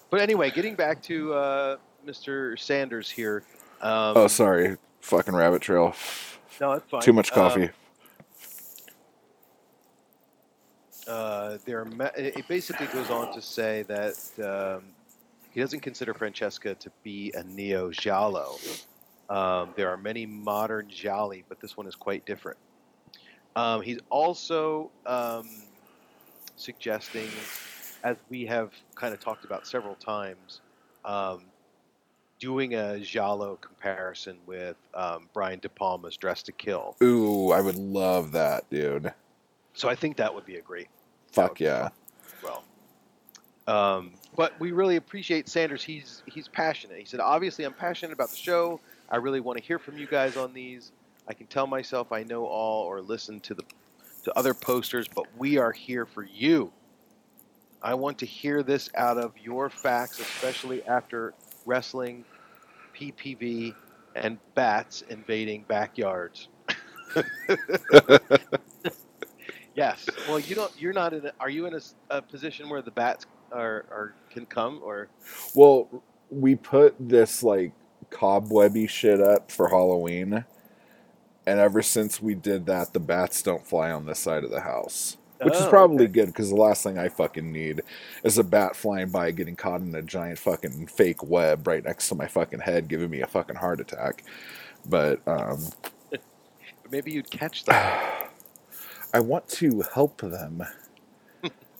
[0.09, 2.57] But anyway, getting back to uh, Mr.
[2.59, 3.43] Sanders here.
[3.81, 5.95] Um, Oh, sorry, fucking rabbit trail.
[6.61, 7.01] No, that's fine.
[7.01, 7.69] Too much Um, coffee.
[11.07, 14.83] uh, there, ma- it basically goes on to say that um,
[15.51, 18.55] he doesn't consider Francesca to be a neo giallo.
[19.29, 22.57] Um, there are many modern gialli, but this one is quite different.
[23.55, 25.49] Um, he's also um,
[26.55, 27.27] suggesting,
[28.03, 30.61] as we have kind of talked about several times,
[31.05, 31.41] um,
[32.39, 36.95] doing a giallo comparison with um, Brian De Palma's Dress to Kill.
[37.01, 39.13] Ooh, I would love that, dude.
[39.73, 40.87] So I think that would be a great
[41.31, 41.89] Fuck yeah.
[42.43, 42.63] well.
[43.67, 45.83] Um, but we really appreciate Sanders.
[45.83, 46.97] He's he's passionate.
[46.97, 48.79] He said, "Obviously, I'm passionate about the show.
[49.09, 50.91] I really want to hear from you guys on these.
[51.27, 53.63] I can tell myself I know all or listen to the
[54.23, 56.71] to other posters, but we are here for you.
[57.81, 61.33] I want to hear this out of your facts, especially after
[61.65, 62.25] wrestling,
[62.95, 63.75] PPV,
[64.15, 66.47] and bats invading backyards."
[69.75, 70.07] yes.
[70.27, 70.71] Well, you don't.
[70.79, 71.25] You're not in.
[71.25, 75.07] A, are you in a, a position where the bats are, are can come or?
[75.55, 77.73] Well, we put this like
[78.09, 80.45] cobwebby shit up for Halloween,
[81.45, 84.61] and ever since we did that, the bats don't fly on this side of the
[84.61, 85.17] house.
[85.41, 86.13] Which is Oh, probably okay.
[86.13, 87.81] good because the last thing I fucking need
[88.23, 92.09] is a bat flying by getting caught in a giant fucking fake web right next
[92.09, 94.23] to my fucking head, giving me a fucking heart attack.
[94.87, 95.67] But um,
[96.89, 97.75] Maybe you'd catch them.
[99.13, 100.63] I want to help them.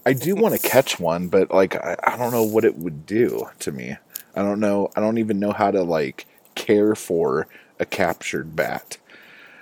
[0.05, 3.05] I do want to catch one, but like I, I don't know what it would
[3.05, 3.97] do to me.
[4.35, 4.89] I don't know.
[4.95, 7.47] I don't even know how to like care for
[7.79, 8.97] a captured bat.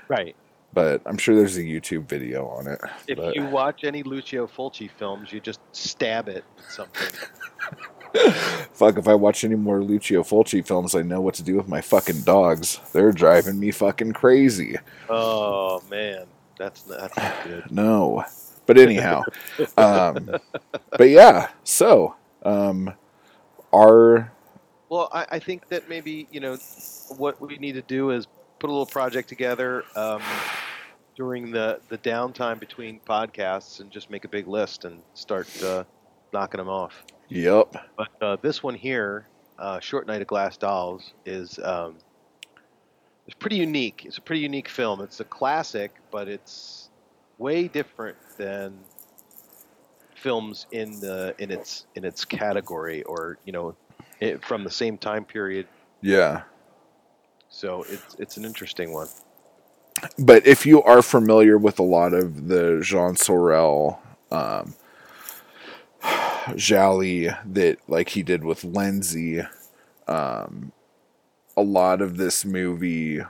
[0.08, 0.36] right.
[0.76, 2.82] But I'm sure there's a YouTube video on it.
[3.08, 7.08] If but- you watch any Lucio Fulci films, you just stab it with something.
[8.74, 11.68] Fuck, if I watch any more Lucio Fulci films, I know what to do with
[11.68, 12.80] my fucking dogs.
[12.94, 14.78] They're driving me fucking crazy.
[15.10, 16.26] Oh man,
[16.58, 17.64] that's not, that's not good.
[17.72, 18.26] No.
[18.66, 19.24] But anyhow.
[19.78, 20.30] um,
[20.90, 22.94] but yeah, so um,
[23.74, 24.32] our
[24.90, 26.58] Well, I, I think that maybe you know
[27.18, 28.28] what we need to do is
[28.60, 30.22] put a little project together um,
[31.16, 35.84] during the the downtime between podcasts and just make a big list and start uh,
[36.34, 37.04] knocking them off.
[37.30, 37.76] yep.
[37.98, 41.96] But uh, this one here, uh, Short Night of Glass Dolls, is um,
[43.26, 44.04] it's pretty unique.
[44.06, 45.02] It's a pretty unique film.
[45.02, 46.90] It's a classic, but it's
[47.38, 48.78] way different than
[50.16, 53.76] films in the in its in its category or you know
[54.20, 55.68] it, from the same time period.
[56.02, 56.44] Yeah.
[57.50, 59.08] So it's it's an interesting one.
[60.18, 64.00] But if you are familiar with a lot of the Jean Sorel,
[64.32, 64.76] um,
[66.56, 69.48] gialli that like he did with Lenzi,
[70.08, 70.72] um,
[71.58, 73.22] a lot of this movie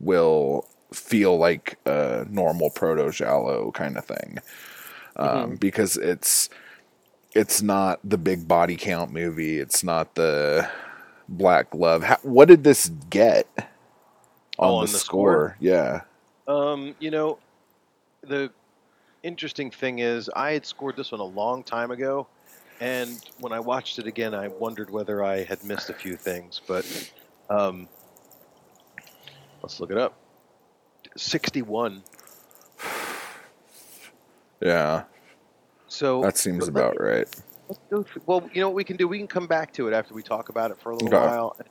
[0.00, 4.38] will feel like a normal proto Giallo kind of thing,
[5.16, 6.48] um, because it's
[7.32, 9.58] it's not the big body count movie.
[9.58, 10.68] It's not the
[11.28, 12.04] Black Glove.
[12.04, 13.48] How, what did this get
[14.58, 14.98] on, Oh, the, on the score?
[14.98, 15.56] score?
[15.60, 16.00] Yeah.
[16.46, 17.38] Um, you know,
[18.22, 18.50] the
[19.22, 22.26] interesting thing is, I had scored this one a long time ago,
[22.80, 26.60] and when I watched it again, I wondered whether I had missed a few things.
[26.66, 26.84] But
[27.48, 27.88] um,
[29.62, 30.14] let's look it up.
[31.16, 32.02] Sixty-one.
[34.60, 35.02] Yeah,
[35.88, 37.42] So that seems about me- right.
[37.68, 39.06] Let's go through, well, you know what we can do?
[39.06, 41.26] We can come back to it after we talk about it for a little Okay.
[41.26, 41.54] while.
[41.58, 41.68] And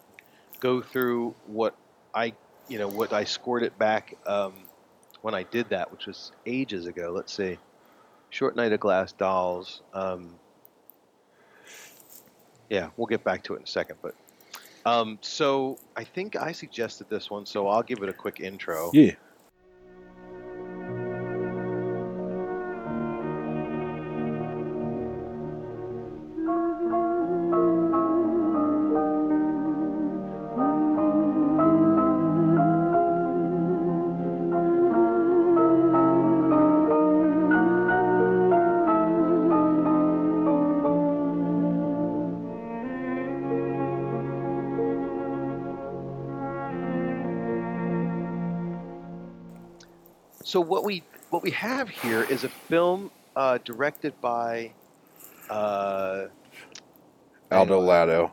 [0.59, 1.75] go through what
[2.13, 2.33] I,
[2.67, 4.53] you know, what I scored it back um,
[5.21, 7.11] when I did that, which was ages ago.
[7.15, 7.57] Let's see,
[8.29, 9.81] Short Night of Glass Dolls.
[9.93, 10.35] Um,
[12.69, 13.97] yeah, we'll get back to it in a second.
[14.01, 14.15] But
[14.85, 18.91] um, so I think I suggested this one, so I'll give it a quick intro.
[18.93, 19.13] Yeah.
[50.53, 54.71] So what we what we have here is a film uh, directed by
[55.49, 56.25] uh,
[57.51, 58.31] Aldo Lado.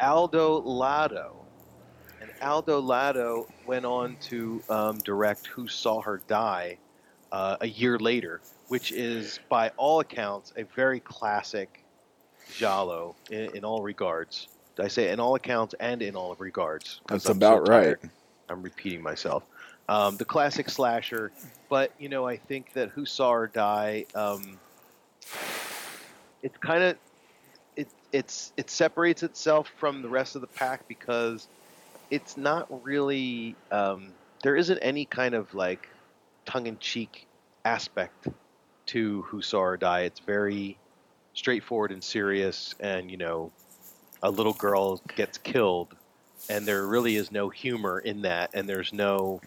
[0.00, 1.36] Aldo Lado.
[2.20, 6.76] And Aldo Lado went on to um, direct Who Saw Her Die
[7.30, 11.84] uh, a year later, which is, by all accounts, a very classic
[12.52, 14.48] Giallo in, in all regards.
[14.74, 17.00] Did I say in all accounts and in all regards?
[17.06, 17.96] That's I'm so about right.
[18.48, 19.44] I'm repeating myself.
[19.90, 21.32] Um, the classic slasher,
[21.68, 24.56] but you know, I think that Who Saw Her Die, um,
[26.44, 26.96] it's kind of
[27.74, 31.48] it it's it separates itself from the rest of the pack because
[32.08, 34.12] it's not really um,
[34.44, 35.88] there isn't any kind of like
[36.46, 37.26] tongue-in-cheek
[37.64, 38.28] aspect
[38.86, 40.02] to Who Saw Her Die.
[40.02, 40.78] It's very
[41.34, 43.50] straightforward and serious, and you know,
[44.22, 45.96] a little girl gets killed,
[46.48, 49.40] and there really is no humor in that, and there's no.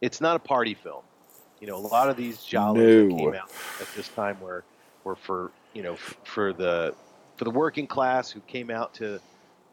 [0.00, 1.02] It's not a party film.
[1.60, 4.64] You know, a lot of these jollies that came out at this time were
[5.04, 6.94] were for you know f- for the
[7.36, 9.20] for the working class who came out to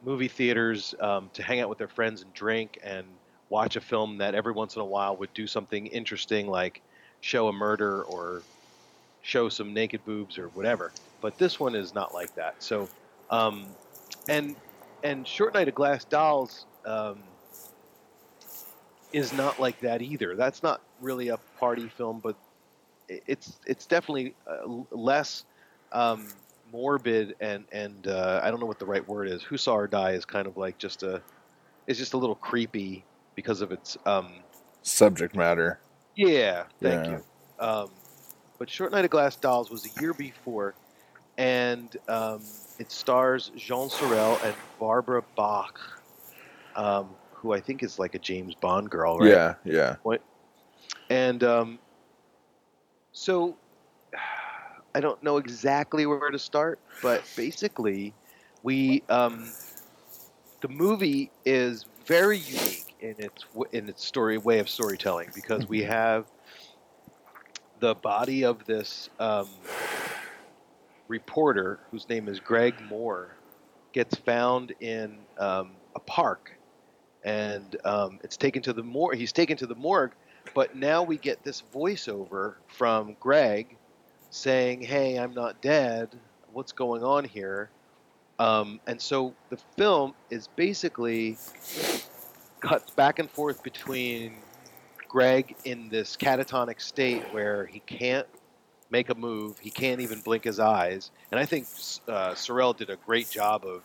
[0.05, 3.05] movie theaters um, to hang out with their friends and drink and
[3.49, 6.81] watch a film that every once in a while would do something interesting like
[7.21, 8.41] show a murder or
[9.21, 10.91] show some naked boobs or whatever.
[11.21, 12.55] But this one is not like that.
[12.59, 12.89] So,
[13.29, 13.65] um,
[14.27, 14.55] and
[15.03, 17.19] and Short Night of Glass Dolls um,
[19.13, 20.35] is not like that either.
[20.35, 22.35] That's not really a party film, but
[23.07, 25.45] it's it's definitely uh, less
[25.91, 26.27] um,
[26.71, 29.43] morbid and and uh, I don't know what the right word is.
[29.43, 31.21] Who Saw Her Die is kind of like just a
[31.87, 34.31] it's just a little creepy because of its um,
[34.83, 35.79] Subject matter.
[36.15, 37.11] yeah, thank Yeah.
[37.11, 37.23] you.
[37.59, 37.91] Um,
[38.59, 40.75] but Short Night of Glass Dolls was a year before,
[41.37, 42.41] and um,
[42.79, 45.79] it stars Jean Sorel and Barbara Bach,
[46.75, 47.09] um,
[47.43, 49.29] who I think is like a James Bond girl, right?
[49.29, 49.95] Yeah, yeah.
[51.09, 51.79] And um,
[53.11, 53.55] so
[54.95, 58.13] I don't know exactly where to start, but basically,
[58.63, 59.51] we um,
[60.61, 65.83] the movie is very unique in its in its story way of storytelling because we
[65.83, 66.25] have
[67.81, 69.49] the body of this um,
[71.09, 73.35] reporter whose name is Greg Moore
[73.93, 76.57] gets found in um, a park,
[77.23, 79.13] and um, it's taken to the mor.
[79.13, 80.13] He's taken to the morgue,
[80.53, 83.77] but now we get this voiceover from Greg
[84.29, 86.09] saying, "Hey, I'm not dead.
[86.51, 87.69] What's going on here?"
[88.39, 91.37] Um, and so the film is basically
[92.59, 94.33] cuts back and forth between
[95.07, 98.27] Greg in this catatonic state where he can't
[98.89, 101.67] make a move, he can't even blink his eyes, and I think
[102.07, 103.83] uh, Sorel did a great job of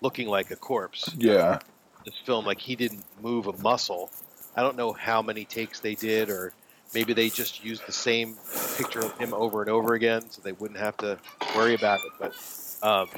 [0.00, 1.58] looking like a corpse Yeah.
[2.04, 4.10] This film like he didn't move a muscle.
[4.56, 6.52] I don't know how many takes they did, or
[6.94, 8.36] maybe they just used the same
[8.76, 11.18] picture of him over and over again, so they wouldn't have to
[11.56, 12.12] worry about it.
[12.18, 12.34] But
[12.82, 13.08] um,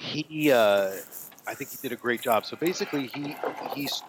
[0.00, 0.92] he, uh,
[1.46, 2.46] I think he did a great job.
[2.46, 3.36] So basically, he
[3.74, 4.02] he's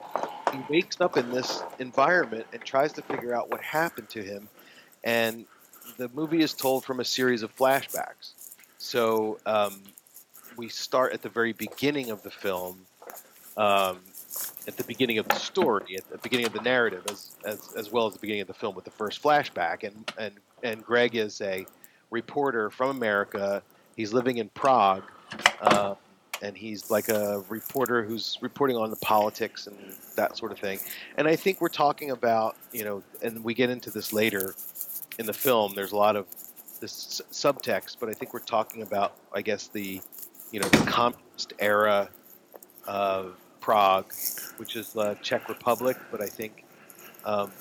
[0.52, 4.48] he wakes up in this environment and tries to figure out what happened to him.
[5.04, 5.46] And
[5.98, 8.34] the movie is told from a series of flashbacks.
[8.78, 9.82] So um,
[10.58, 12.86] we start at the very beginning of the film,
[13.58, 14.00] um,
[14.68, 17.92] at the beginning of the story, at the beginning of the narrative, as, as, as
[17.92, 19.84] well as the beginning of the film with the first flashback.
[19.84, 20.34] And, and,
[20.64, 21.66] and Greg is a
[22.12, 23.62] reporter from America.
[23.96, 25.04] He's living in Prague.
[25.62, 25.96] Uh,
[26.44, 29.78] and he's like a reporter who's reporting on the politics and
[30.18, 30.78] that sort of thing.
[31.16, 34.54] And I think we're talking about, you know, and we get into this later
[35.18, 35.74] in the film.
[35.74, 36.26] There's a lot of
[36.82, 40.02] this subtext, but I think we're talking about, I guess, the,
[40.54, 42.08] you know, the communist era
[42.88, 44.14] of Prague,
[44.58, 45.98] which is the Czech Republic.
[46.12, 46.64] But I think
[47.26, 47.52] um,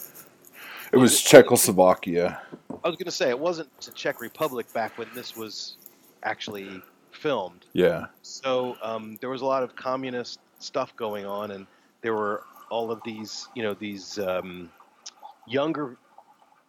[0.92, 2.42] It was Czechoslovakia.
[2.84, 5.78] I was going to say it wasn't the Czech Republic back when this was
[6.22, 6.82] actually
[7.12, 7.64] filmed.
[7.72, 8.06] Yeah.
[8.20, 11.66] So um, there was a lot of communist stuff going on, and
[12.02, 14.70] there were all of these, you know, these um,
[15.46, 15.96] younger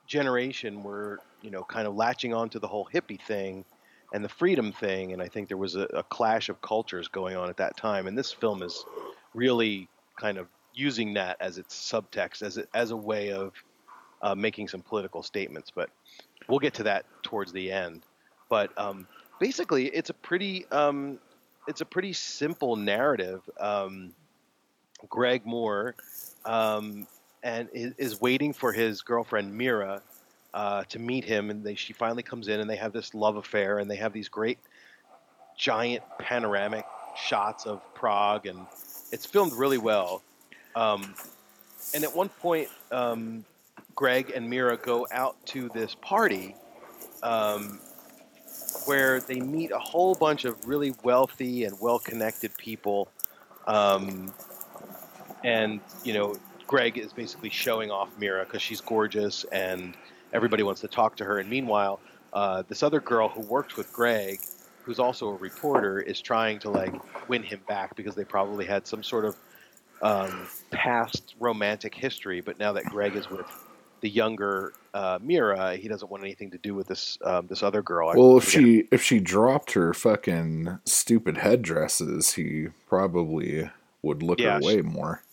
[0.07, 3.65] generation were, you know, kind of latching on to the whole hippie thing
[4.13, 7.35] and the freedom thing, and I think there was a, a clash of cultures going
[7.35, 8.85] on at that time, and this film is
[9.33, 13.53] really kind of using that as its subtext, as a, as a way of
[14.21, 15.71] uh, making some political statements.
[15.73, 15.89] But
[16.47, 18.03] we'll get to that towards the end.
[18.49, 19.07] But um,
[19.39, 21.17] basically, it's a pretty um,
[21.67, 23.41] it's a pretty simple narrative.
[23.59, 24.13] Um,
[25.09, 25.95] Greg Moore
[26.45, 27.07] um,
[27.41, 30.01] and is, is waiting for his girlfriend Mira
[30.53, 33.37] uh, to meet him, and they, she finally comes in, and they have this love
[33.37, 34.59] affair, and they have these great
[35.57, 36.85] giant panoramic
[37.15, 38.65] shots of Prague, and
[39.11, 40.21] it's filmed really well.
[40.75, 41.15] Um,
[41.93, 43.45] and at one point, um,
[43.95, 46.55] Greg and Mira go out to this party
[47.21, 47.79] um,
[48.85, 53.07] where they meet a whole bunch of really wealthy and well-connected people.
[53.67, 54.33] Um,
[55.43, 56.35] and you know,
[56.67, 59.95] Greg is basically showing off Mira because she's gorgeous, and
[60.33, 61.39] everybody wants to talk to her.
[61.39, 61.99] And meanwhile,
[62.33, 64.39] uh, this other girl who worked with Greg,
[64.83, 66.93] who's also a reporter, is trying to like
[67.29, 69.35] win him back because they probably had some sort of
[70.01, 72.41] um, past romantic history.
[72.41, 73.45] But now that Greg is with
[74.01, 77.81] the younger uh, Mira, he doesn't want anything to do with this um, this other
[77.81, 78.09] girl.
[78.09, 83.69] I Well, if she if she dropped her fucking stupid headdresses, he probably
[84.01, 85.23] would look Yeah, her way more.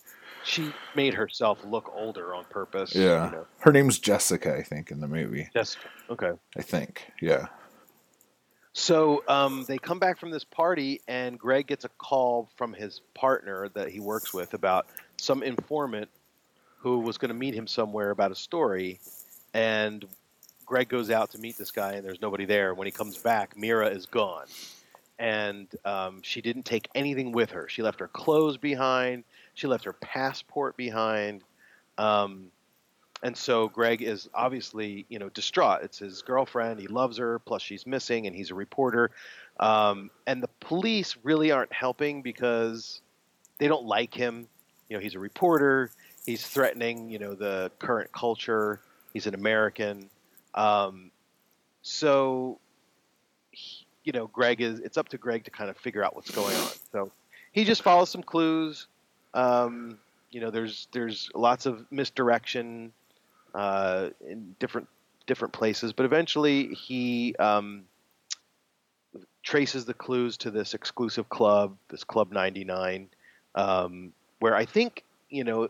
[0.45, 2.95] She made herself look older on purpose.
[2.95, 3.27] Yeah.
[3.27, 3.47] You know.
[3.59, 5.49] Her name's Jessica, I think, in the movie.
[5.55, 5.77] Yes.
[6.09, 6.33] Okay.
[6.57, 7.11] I think.
[7.21, 7.47] Yeah.
[8.73, 13.01] So um, they come back from this party, and Greg gets a call from his
[13.15, 14.87] partner that he works with about
[15.17, 16.09] some informant
[16.79, 19.01] who was going to meet him somewhere about a story.
[19.53, 20.05] And
[20.65, 22.73] Greg goes out to meet this guy, and there's nobody there.
[22.75, 24.47] When he comes back, Mira is gone.
[25.19, 27.69] And um, she didn't take anything with her.
[27.69, 29.25] She left her clothes behind,
[29.55, 31.43] she left her passport behind.
[31.99, 32.51] Um,
[33.23, 35.83] and so Greg is obviously, you know, distraught.
[35.83, 36.81] It's his girlfriend.
[36.81, 37.39] He loves her.
[37.41, 39.11] Plus, she's missing, and he's a reporter.
[39.59, 43.03] Um, and the police really aren't helping because
[43.59, 44.49] they don't like him.
[44.89, 45.91] You know, he's a reporter.
[46.25, 48.81] He's threatening, you know, the current culture.
[49.13, 50.09] He's an American.
[50.55, 51.11] Um,
[51.83, 52.59] so,
[53.51, 54.81] he- you know, Greg is.
[54.81, 56.69] It's up to Greg to kind of figure out what's going on.
[56.91, 57.13] So
[57.53, 58.87] he just follows some clues.
[59.35, 59.99] Um,
[60.31, 62.93] you know, there's there's lots of misdirection
[63.55, 64.89] uh, in different
[65.27, 67.85] different places, but eventually he um,
[69.43, 73.09] traces the clues to this exclusive club, this Club 99,
[73.55, 75.69] um, where I think you know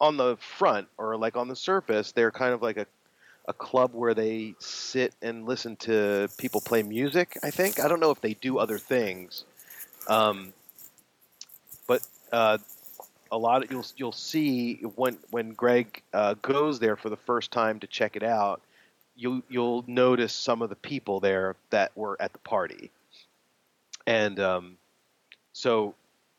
[0.00, 2.86] on the front or like on the surface they're kind of like a
[3.48, 7.38] a club where they sit and listen to people play music.
[7.42, 9.44] I think I don't know if they do other things,
[10.08, 10.52] um,
[12.32, 12.58] uh,
[13.30, 17.50] a lot of you'll you'll see when when Greg uh, goes there for the first
[17.50, 18.60] time to check it out,
[19.16, 22.90] you'll you'll notice some of the people there that were at the party,
[24.06, 24.76] and um,
[25.52, 25.94] so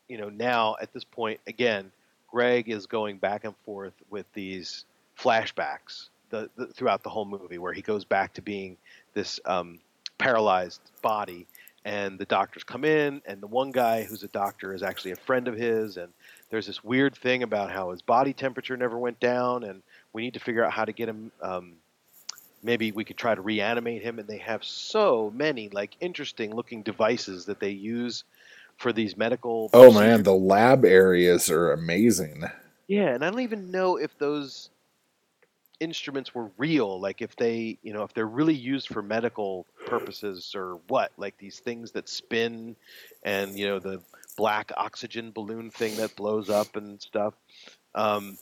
[0.08, 1.90] you know now at this point again,
[2.28, 4.84] Greg is going back and forth with these
[5.18, 8.76] flashbacks the, the, throughout the whole movie, where he goes back to being
[9.14, 9.78] this um,
[10.18, 11.46] paralyzed body,
[11.88, 15.16] and the doctors come in, and the one guy who's a doctor is actually a
[15.16, 16.12] friend of his, and
[16.50, 19.82] there's this weird thing about how his body temperature never went down, and
[20.12, 21.32] we need to figure out how to get him.
[21.40, 21.76] Um,
[22.62, 26.82] maybe we could try to reanimate him, and they have so many like interesting looking
[26.82, 28.24] devices that they use
[28.76, 29.70] for these medical.
[29.72, 30.00] Oh procedures.
[30.00, 32.44] man, the lab areas are amazing.
[32.86, 34.68] Yeah, and I don't even know if those
[35.80, 40.54] instruments were real, like if they, you know, if they're really used for medical purposes
[40.54, 42.76] or what, like these things that spin
[43.22, 44.00] and, you know, the
[44.36, 47.34] black oxygen balloon thing that blows up and stuff.
[47.94, 48.38] Um,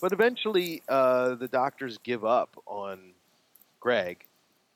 [0.00, 3.12] but eventually, uh, the doctors give up on
[3.80, 4.24] Greg.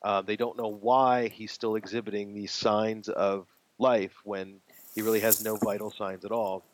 [0.03, 3.47] Uh, they don't know why he's still exhibiting these signs of
[3.79, 4.57] life when
[4.95, 6.65] he really has no vital signs at all.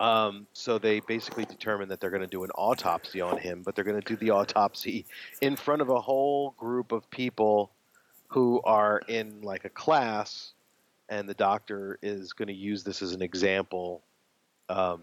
[0.00, 3.74] Um, so they basically determine that they're going to do an autopsy on him, but
[3.74, 5.04] they're going to do the autopsy
[5.42, 7.70] in front of a whole group of people
[8.28, 10.52] who are in like a class,
[11.10, 14.02] and the doctor is going to use this as an example
[14.70, 15.02] um,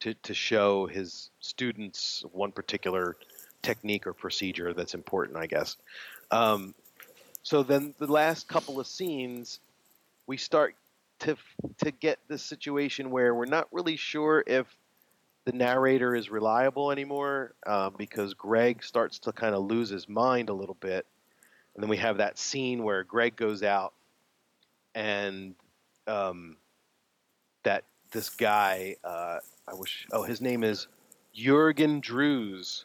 [0.00, 3.16] to to show his students one particular
[3.62, 5.76] technique or procedure that's important, I guess.
[6.30, 6.74] Um,
[7.42, 9.60] so then the last couple of scenes,
[10.26, 10.74] we start
[11.22, 11.36] to
[11.78, 14.66] to get this situation where we're not really sure if
[15.44, 20.48] the narrator is reliable anymore uh, because Greg starts to kind of lose his mind
[20.48, 21.06] a little bit,
[21.74, 23.92] and then we have that scene where Greg goes out
[24.94, 25.54] and
[26.06, 26.56] um,
[27.62, 30.88] that this guy uh, I wish oh his name is
[31.34, 32.84] Jurgen Drews.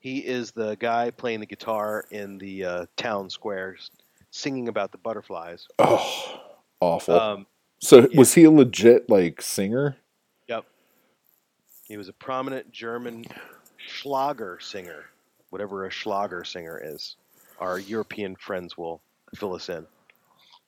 [0.00, 3.90] He is the guy playing the guitar in the uh, town squares,
[4.30, 5.66] singing about the butterflies.
[5.80, 6.40] Oh,
[6.80, 7.18] awful.
[7.18, 7.46] Um,
[7.80, 8.18] so yeah.
[8.18, 9.96] was he a legit like singer?
[10.48, 10.64] Yep.
[11.86, 13.24] He was a prominent German
[13.76, 15.06] Schlager singer,
[15.50, 17.16] whatever a Schlager singer is.
[17.60, 19.00] Our European friends will
[19.34, 19.86] fill us in.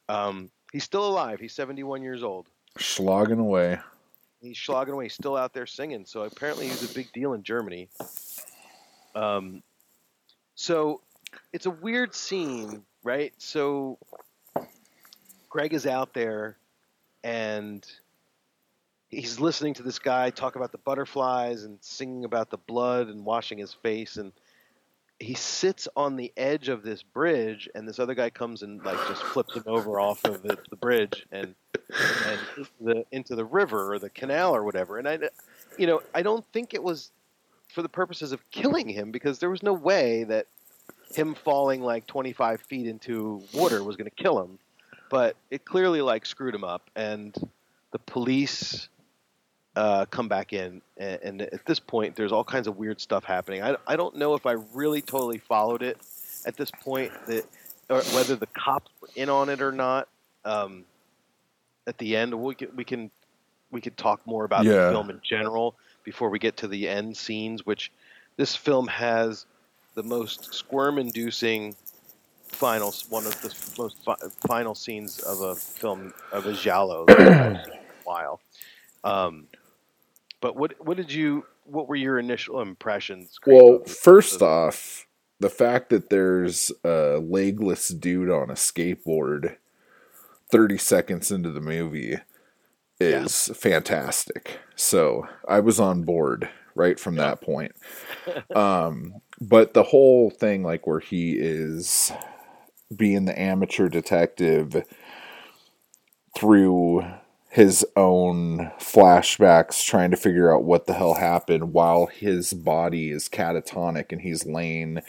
[0.08, 1.38] Um, he's still alive.
[1.40, 2.46] He's 71 years old.
[2.78, 3.78] Slogging away.
[4.40, 5.04] He's slogging away.
[5.04, 6.04] He's still out there singing.
[6.06, 7.88] So apparently he's a big deal in Germany.
[9.14, 9.62] Um,
[10.54, 11.00] so
[11.52, 13.32] it's a weird scene, right?
[13.38, 13.98] So
[15.51, 16.57] Greg is out there
[17.24, 17.84] and
[19.09, 23.24] he's listening to this guy talk about the butterflies and singing about the blood and
[23.24, 24.16] washing his face.
[24.16, 24.32] And
[25.18, 28.96] he sits on the edge of this bridge and this other guy comes and like
[29.09, 31.55] just flips him over off of the, the bridge and
[32.24, 34.98] and into the into the river or the canal or whatever.
[34.98, 35.18] And i
[35.76, 37.11] you know i don't think it was
[37.68, 40.46] for the purposes of killing him because there was no way that
[41.12, 44.59] him falling like 25 feet into water was going to kill him
[45.11, 47.34] but it clearly like screwed him up and
[47.92, 48.88] the police
[49.76, 53.24] uh, come back in and, and at this point there's all kinds of weird stuff
[53.24, 55.98] happening I, I don't know if i really totally followed it
[56.46, 57.44] at this point that
[57.90, 60.08] or whether the cops were in on it or not
[60.44, 60.84] um,
[61.86, 63.11] at the end we can, we can
[63.70, 64.86] we could talk more about Yeah.
[64.86, 67.92] the film in general before we get to the end scenes which
[68.36, 69.44] this film has
[69.94, 71.74] the most squirm-inducing
[72.53, 77.20] final one of the most fi- final scenes of a film of a giallo that
[77.20, 77.26] I've
[77.64, 78.40] seen in a while.
[79.05, 79.46] Um,
[80.40, 83.38] but what what did you what were your initial impressions?
[83.46, 85.07] Well, of first the- off,
[85.38, 89.57] the fact that there's a legless dude on a skateboard
[90.51, 92.16] 30 seconds into the movie
[92.98, 94.59] is fantastic.
[94.74, 97.72] So I was on board right from that point.
[98.55, 102.12] um, but the whole thing, like where he is
[102.95, 104.84] being the amateur detective
[106.36, 107.05] through
[107.51, 113.28] his own flashbacks trying to figure out what the hell happened while his body is
[113.28, 115.01] catatonic and he's laying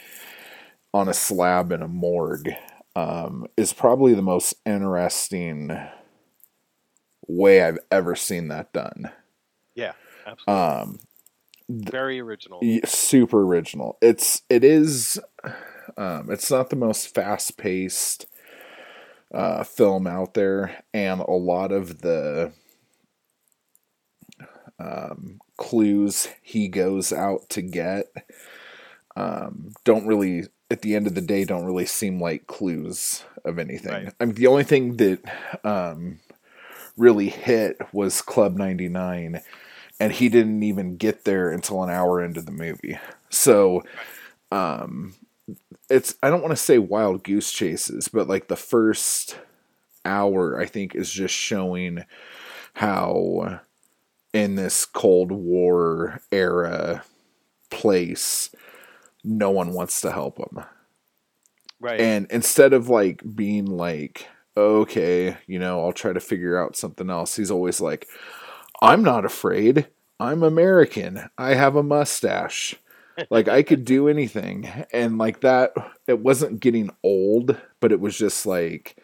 [0.92, 2.50] on a slab in a morgue
[2.96, 5.70] um, is probably the most interesting
[7.26, 9.10] way I've ever seen that done.
[9.74, 9.92] yeah,
[10.26, 10.98] absolutely, Um,
[11.70, 12.60] very original.
[12.84, 13.96] super original.
[14.02, 15.18] It's it is
[15.96, 18.26] um, it's not the most fast paced
[19.32, 22.52] uh, film out there, and a lot of the
[24.78, 28.06] um, clues he goes out to get
[29.16, 33.58] um, don't really at the end of the day don't really seem like clues of
[33.58, 34.04] anything.
[34.04, 34.14] Right.
[34.18, 35.20] I mean, the only thing that
[35.64, 36.20] um,
[36.96, 39.40] really hit was Club 99
[40.00, 42.98] and he didn't even get there until an hour into the movie.
[43.28, 43.82] So
[44.50, 45.14] um
[45.90, 49.38] it's I don't want to say wild goose chases, but like the first
[50.04, 52.04] hour I think is just showing
[52.74, 53.60] how
[54.32, 57.04] in this Cold War era
[57.70, 58.50] place
[59.24, 60.64] no one wants to help him.
[61.80, 62.00] right.
[62.00, 64.26] And instead of like being like,
[64.56, 68.08] okay, you know, I'll try to figure out something else, he's always like,
[68.80, 69.86] I'm not afraid.
[70.18, 71.28] I'm American.
[71.38, 72.76] I have a mustache.
[73.30, 74.68] Like I could do anything.
[74.92, 75.72] And like that
[76.06, 78.96] it wasn't getting old, but it was just like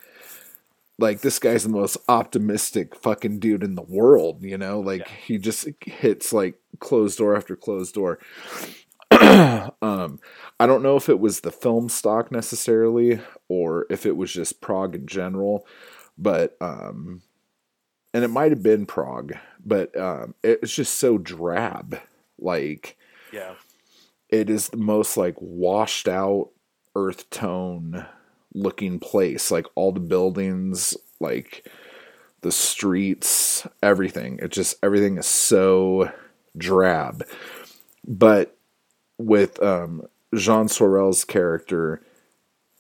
[0.99, 4.81] like this guy's the most optimistic fucking dude in the world, you know?
[4.81, 8.19] Like he just hits like closed door after closed door.
[9.11, 10.21] um
[10.61, 14.61] I don't know if it was the film stock necessarily or if it was just
[14.61, 15.67] Prague in general,
[16.17, 17.23] but um
[18.15, 19.35] and it might have been Prague,
[19.65, 22.01] but um, it was just so drab.
[22.39, 22.97] Like
[23.33, 23.55] Yeah.
[24.29, 26.51] It is the most like washed out
[26.95, 28.07] earth tone
[28.55, 29.51] looking place.
[29.51, 31.67] Like all the buildings, like
[32.43, 34.39] the streets, everything.
[34.43, 36.13] It just everything is so
[36.57, 37.25] drab.
[38.07, 38.57] But
[39.19, 40.03] with um,
[40.35, 42.03] Jean Sorel's character,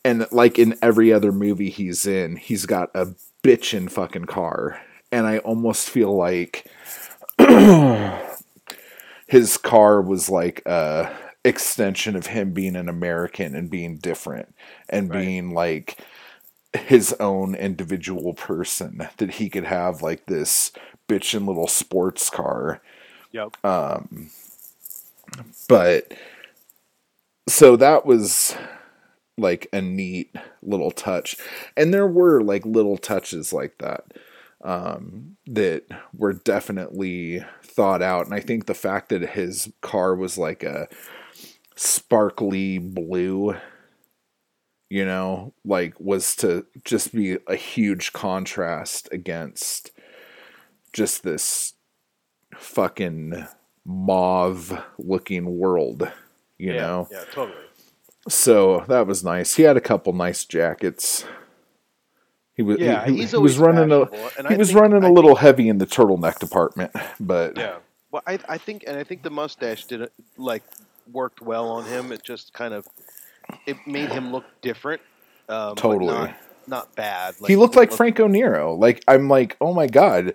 [0.05, 4.81] and like in every other movie he's in, he's got a bitchin' fucking car.
[5.11, 6.71] And I almost feel like
[9.27, 11.11] his car was like a
[11.45, 14.55] extension of him being an American and being different
[14.89, 15.21] and Right.
[15.21, 15.99] being like
[16.75, 20.73] his own individual person that he could have like this
[21.09, 22.83] bitchin' little sports car
[23.33, 23.57] Yep.
[25.69, 26.13] but
[27.49, 28.55] so that was
[29.37, 31.37] like a neat little touch
[31.77, 34.05] and there were like little touches like that
[34.65, 35.85] um that
[36.17, 40.89] were definitely thought out and i think the fact that his car was like a
[41.79, 43.55] sparkly blue
[44.91, 49.93] you know like was to just be a huge contrast against
[50.93, 51.75] just this
[52.57, 53.47] fucking
[53.85, 56.11] mauve looking world
[56.59, 56.81] you yeah.
[56.81, 57.25] know Yeah.
[57.31, 57.57] Totally.
[58.29, 61.25] so that was nice he had a couple nice jackets
[62.55, 65.13] he was Yeah, he, he's he was running a he I was running I a
[65.13, 67.77] little heavy in the turtleneck department but Yeah.
[68.11, 70.65] Well, I I think and I think the mustache did like
[71.13, 72.13] worked well on him.
[72.13, 72.87] It just kind of
[73.67, 75.03] it made him look different.
[75.49, 76.13] Um, but Totally.
[76.15, 76.35] Not,
[76.67, 77.35] not bad.
[77.47, 78.75] he looked like didn't look- Franco Nero.
[78.75, 80.35] Like I'm like, oh my god,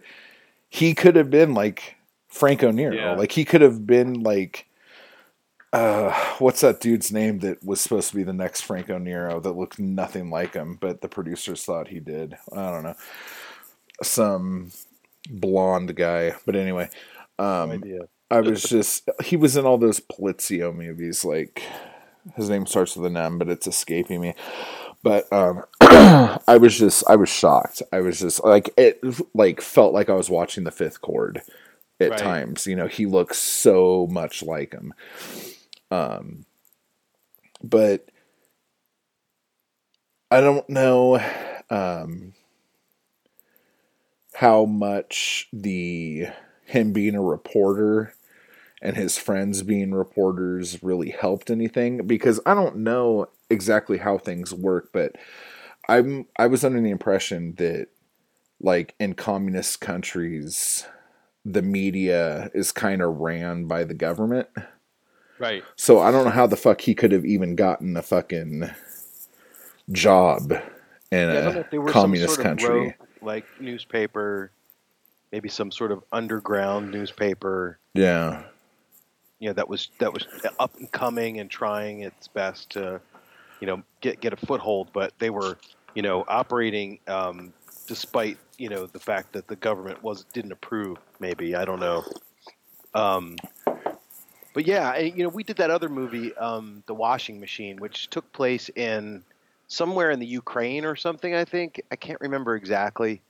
[0.70, 1.96] he could have been like
[2.28, 2.96] Franco Nero.
[2.96, 3.16] Yeah.
[3.16, 4.66] Like he could have been like,
[5.72, 9.52] uh, what's that dude's name that was supposed to be the next Franco Nero that
[9.52, 12.36] looked nothing like him, but the producers thought he did.
[12.52, 12.96] I don't know,
[14.02, 14.72] some
[15.30, 16.34] blonde guy.
[16.46, 16.90] But anyway,
[17.38, 18.00] um, No idea.
[18.34, 21.24] I was just he was in all those Polizio movies.
[21.24, 21.62] Like
[22.36, 24.34] his name starts with an M, but it's escaping me.
[25.04, 27.84] But um, I was just I was shocked.
[27.92, 29.02] I was just like it
[29.36, 31.44] like felt like I was watching the Fifth Cord
[32.00, 32.20] at Right.
[32.20, 32.66] times.
[32.66, 34.94] You know, he looks so much like him.
[35.92, 36.46] Um,
[37.64, 38.10] but
[40.32, 41.20] I don't know
[41.70, 42.34] um,
[44.34, 46.28] how much the
[46.66, 48.16] him being a reporter
[48.84, 54.54] and his friends being reporters really helped anything because I don't know exactly how things
[54.54, 55.16] work, but
[55.88, 57.88] I'm I was under the impression that
[58.60, 60.86] like in communist countries
[61.46, 64.48] the media is kind of ran by the government.
[65.40, 65.64] Right.
[65.76, 68.70] So I don't know how the fuck he could have even gotten a fucking
[69.92, 72.80] job in Yeah, I don't know a they were communist some sort country.
[72.80, 74.52] Rogue, like newspaper,
[75.32, 77.80] maybe some sort of underground newspaper.
[77.94, 78.44] Yeah.
[79.44, 80.26] You know that was that was
[80.58, 83.02] up and coming and trying its best to,
[83.60, 84.88] you know, get get a foothold.
[84.94, 85.58] But they were,
[85.96, 87.52] you know, operating um,
[87.86, 90.98] despite you know the fact that the government was didn't approve.
[91.20, 92.06] Maybe I don't know.
[92.94, 93.36] Um,
[94.54, 98.32] but yeah, you know, we did that other movie, um, The Washing Machine, which took
[98.32, 99.24] place in
[99.68, 101.36] somewhere in the Ukraine or something.
[101.36, 103.22] I think I can't remember exactly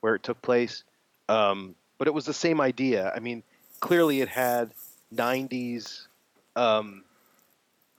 [0.00, 0.84] where it took place,
[1.30, 3.10] um, but it was the same idea.
[3.16, 3.42] I mean,
[3.80, 4.70] clearly it had
[5.14, 6.06] '90s,
[6.56, 7.04] um,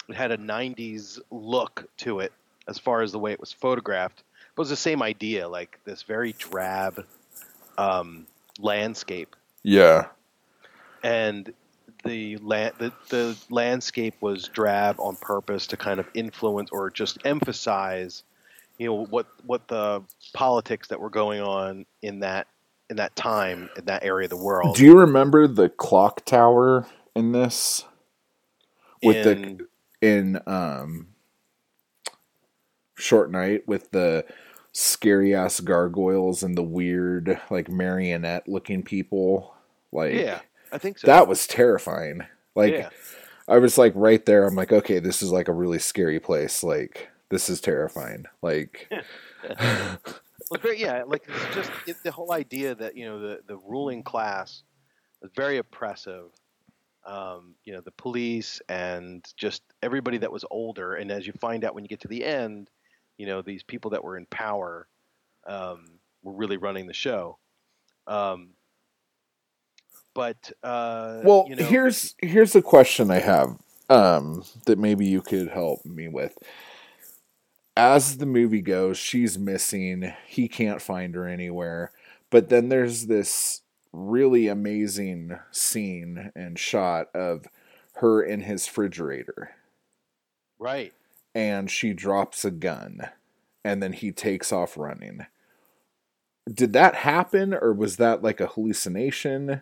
[0.09, 2.33] it had a '90s look to it
[2.67, 4.23] as far as the way it was photographed.
[4.55, 7.05] But it was the same idea, like this very drab
[7.77, 8.27] um,
[8.59, 10.07] landscape Yeah.
[11.03, 11.53] and
[12.03, 17.17] the, la- the the landscape was drab on purpose to kind of influence or just
[17.25, 18.23] emphasize,
[18.77, 20.01] you know, what what the
[20.33, 22.47] politics that were going on in that
[22.89, 24.75] in that time in that area of the world.
[24.75, 26.87] Do you remember the clock tower
[27.17, 27.85] in this?
[29.03, 29.57] With in,
[30.01, 31.07] the in um
[32.97, 34.25] Short Night with the
[34.73, 39.55] scary ass gargoyles and the weird like marionette looking people
[39.91, 40.39] like yeah,
[40.71, 41.07] I think so.
[41.07, 42.21] that was terrifying.
[42.55, 42.89] Like yeah,
[43.47, 46.63] I was like right there I'm like okay this is like a really scary place
[46.63, 48.25] like this is terrifying.
[48.41, 48.91] Like
[50.49, 54.03] Well, yeah, like it's just it, the whole idea that you know the the ruling
[54.03, 54.63] class
[55.21, 56.29] was very oppressive.
[57.07, 61.63] Um, you know, the police and just everybody that was older, and as you find
[61.63, 62.69] out when you get to the end,
[63.17, 64.87] you know these people that were in power
[65.47, 67.37] um, were really running the show.
[68.07, 68.49] Um,
[70.13, 73.57] but uh, Well, you know, here's here's a question I have
[73.89, 76.37] um, that maybe you could help me with.
[77.75, 80.11] As the movie goes, she's missing.
[80.25, 81.91] He can't find her anywhere.
[82.29, 83.61] But then there's this
[83.91, 87.45] really amazing scene and shot of
[87.95, 89.55] her in his refrigerator
[90.59, 90.93] Right.
[91.33, 93.01] and she drops a gun
[93.63, 95.25] and then he takes off running.
[96.51, 99.61] Did that happen or was that like a hallucination?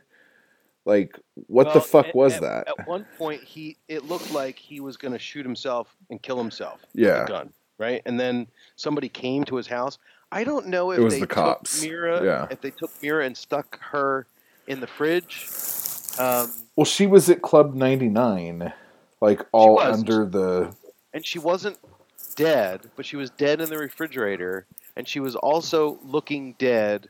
[0.86, 1.17] Like
[1.47, 2.67] what the fuck at- was at- that?
[2.80, 6.38] At one point, he it looked like he was going to shoot himself and kill
[6.38, 6.86] himself.
[6.93, 7.21] Yeah.
[7.21, 7.53] With a gun.
[7.78, 8.01] Right.
[8.05, 9.97] And then somebody came to his house.
[10.36, 11.61] I don't know if It was they the took.
[11.81, 12.23] Mira.
[12.23, 12.47] Yeah.
[12.51, 14.27] If they took Mira and stuck her
[14.67, 15.47] in the fridge.
[16.19, 18.73] Um, Well, she was at Club 99
[19.21, 20.75] like all under the
[21.13, 21.77] and she wasn't
[22.36, 24.65] dead, but she was dead in the refrigerator,
[24.97, 27.07] and she was also looking dead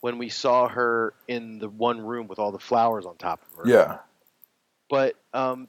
[0.00, 3.58] when we saw her in the one room with all the flowers on top of
[3.58, 3.70] her.
[3.70, 3.98] Yeah.
[4.90, 5.68] But um,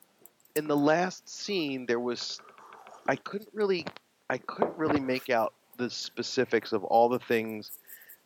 [0.55, 2.41] in the last scene, there was
[3.07, 3.85] I couldn't really
[4.29, 7.71] I couldn't really make out the specifics of all the things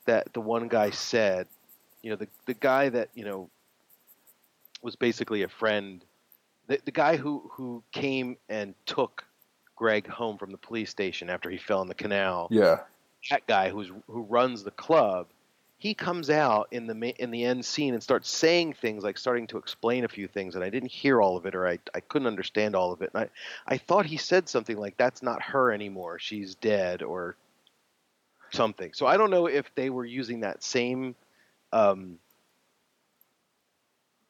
[0.06, 1.48] that the one guy said.
[2.02, 3.50] You know, the the guy that you know
[4.82, 6.04] was basically a friend.
[6.68, 9.24] The, the guy who who came and took
[9.76, 12.80] Greg home from the police station after he fell in the canal Yeah.
[13.30, 15.28] that guy who's who runs the club,
[15.78, 19.48] he comes out in the in the end scene and starts saying things like starting
[19.48, 22.00] to explain a few things, and I didn't hear all of it or I, I
[22.02, 23.12] couldn't understand all of it.
[23.14, 27.36] And I I thought he said something like that's not her anymore, she's dead or
[28.54, 28.94] something.
[28.94, 31.16] So I don't know if they were using that same
[31.72, 32.18] um,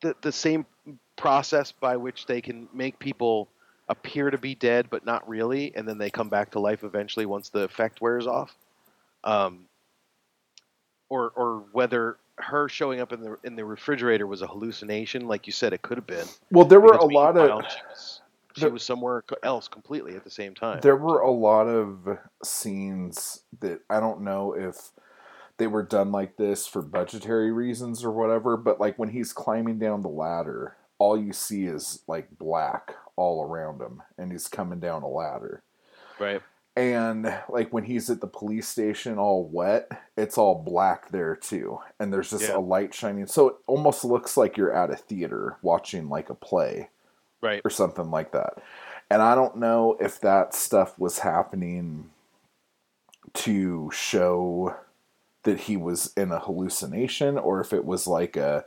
[0.02, 0.66] the the same
[1.16, 3.50] process by which they can make people
[3.90, 7.26] appear to be dead but not really, and then they come back to life eventually
[7.26, 8.56] once the effect wears off.
[9.24, 9.66] Um,
[11.10, 15.48] or or whether her showing up in the in the refrigerator was a hallucination, like
[15.48, 16.26] you said, it could have been.
[16.52, 18.22] Well, there were a lot of she was,
[18.56, 20.80] she was somewhere else completely at the same time.
[20.82, 24.92] there were a lot of scenes that I don't know if
[25.58, 29.78] they were done like this for budgetary reasons or whatever, but like when he's climbing
[29.80, 34.80] down the ladder, all you see is like black all around him and he's coming
[34.80, 35.62] down a ladder.
[36.20, 36.42] right.
[36.76, 41.78] And like when he's at the police station all wet, it's all black there too.
[42.00, 42.58] And there's just Yeah.
[42.58, 43.28] a light shining.
[43.28, 46.90] So it almost looks like you're at a theater watching like a play
[47.44, 47.62] Right.
[47.64, 48.64] or something like that.
[49.10, 52.10] And I don't know if that stuff was happening
[53.34, 54.76] to show
[55.44, 58.66] that he was in a hallucination or if it was like a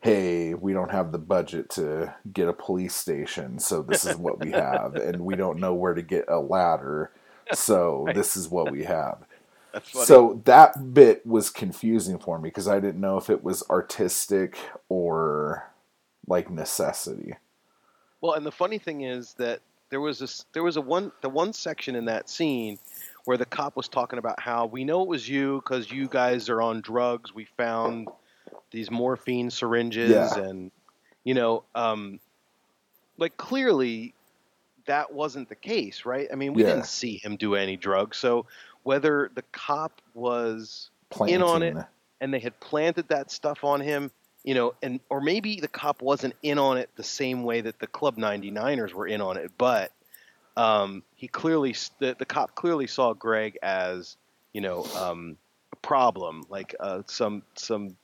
[0.00, 4.40] hey, we don't have the budget to get a police station, so this is what
[4.40, 7.12] we have and we don't know where to get a ladder,
[7.52, 9.24] so this is what we have.
[9.84, 14.58] So that bit was confusing for me because I didn't know if it was artistic
[14.88, 15.72] or
[16.26, 17.34] like necessity.
[18.22, 19.60] Well, and the funny thing is that
[19.90, 22.78] there was this there was a one the one section in that scene
[23.24, 26.48] where the cop was talking about how we know it was you because you guys
[26.48, 27.34] are on drugs.
[27.34, 28.08] We found
[28.70, 30.44] these morphine syringes Yeah.
[30.44, 30.70] and
[31.24, 32.20] you know um,
[33.18, 34.14] like clearly
[34.86, 36.28] that wasn't the case, right?
[36.32, 36.70] I mean, we Yeah.
[36.70, 38.46] didn't see him do any drugs, so
[38.84, 41.34] whether the cop was Planting.
[41.36, 41.76] in on it
[42.20, 44.10] and they had planted that stuff on him
[44.44, 47.78] you know and or maybe the cop wasn't in on it the same way that
[47.80, 49.92] the club 99ers were in on it but
[50.56, 54.16] um, he clearly the, the cop clearly saw greg as
[54.52, 55.36] you know um,
[55.72, 57.96] a problem like uh, some some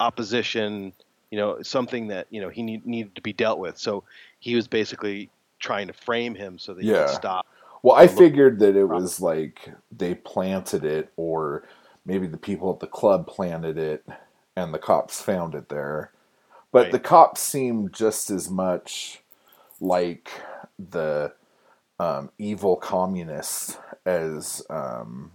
[0.00, 0.92] opposition
[1.30, 3.78] you know something that you know he need, needed to be dealt with.
[3.78, 4.04] So
[4.40, 6.98] he was basically trying to frame him so that he Yeah.
[6.98, 7.46] would stop
[7.82, 11.68] Well, I figured that it was like they planted it, or
[12.06, 14.04] maybe the people at the club planted it,
[14.56, 16.12] and the cops found it there.
[16.72, 16.92] But Right.
[16.92, 19.22] the cops seemed just as much
[19.80, 20.30] like
[20.78, 21.32] the
[22.00, 25.32] um, evil communists as um,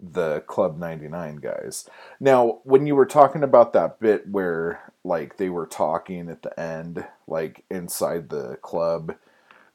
[0.00, 1.88] the Club 99 guys.
[2.20, 6.58] Now, when you were talking about that bit where like they were talking at the
[6.60, 9.14] end, like inside the club,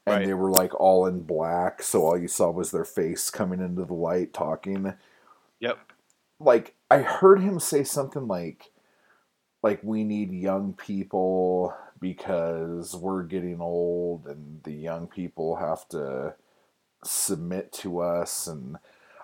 [0.06, 0.26] and Right.
[0.26, 3.84] they were like all in black, so all you saw was their face coming into
[3.84, 4.94] the light talking.
[5.60, 5.78] yep
[6.38, 8.70] Like I heard him say something like
[9.62, 16.34] like we need young people because we're getting old and the young people have to
[17.04, 18.76] submit to us and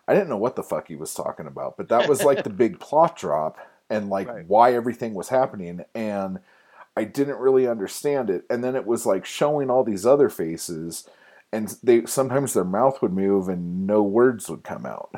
[0.09, 2.51] I didn't know what the fuck he was talking about, but that was like the
[2.51, 3.57] big plot drop
[3.89, 4.47] and like Right.
[4.47, 6.41] why everything was happening and
[6.97, 11.09] I didn't really understand it and then it was like showing all these other faces
[11.53, 15.15] and they sometimes their mouth would move and no words would come out.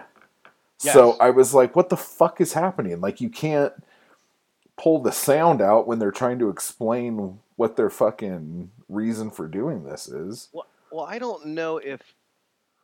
[0.79, 3.01] So I was like what the fuck is happening?
[3.01, 3.72] Like you can't
[4.77, 9.85] pull the sound out when they're trying to explain what their fucking reason for doing
[9.85, 10.49] this is.
[10.53, 12.01] Well, well, I don't know if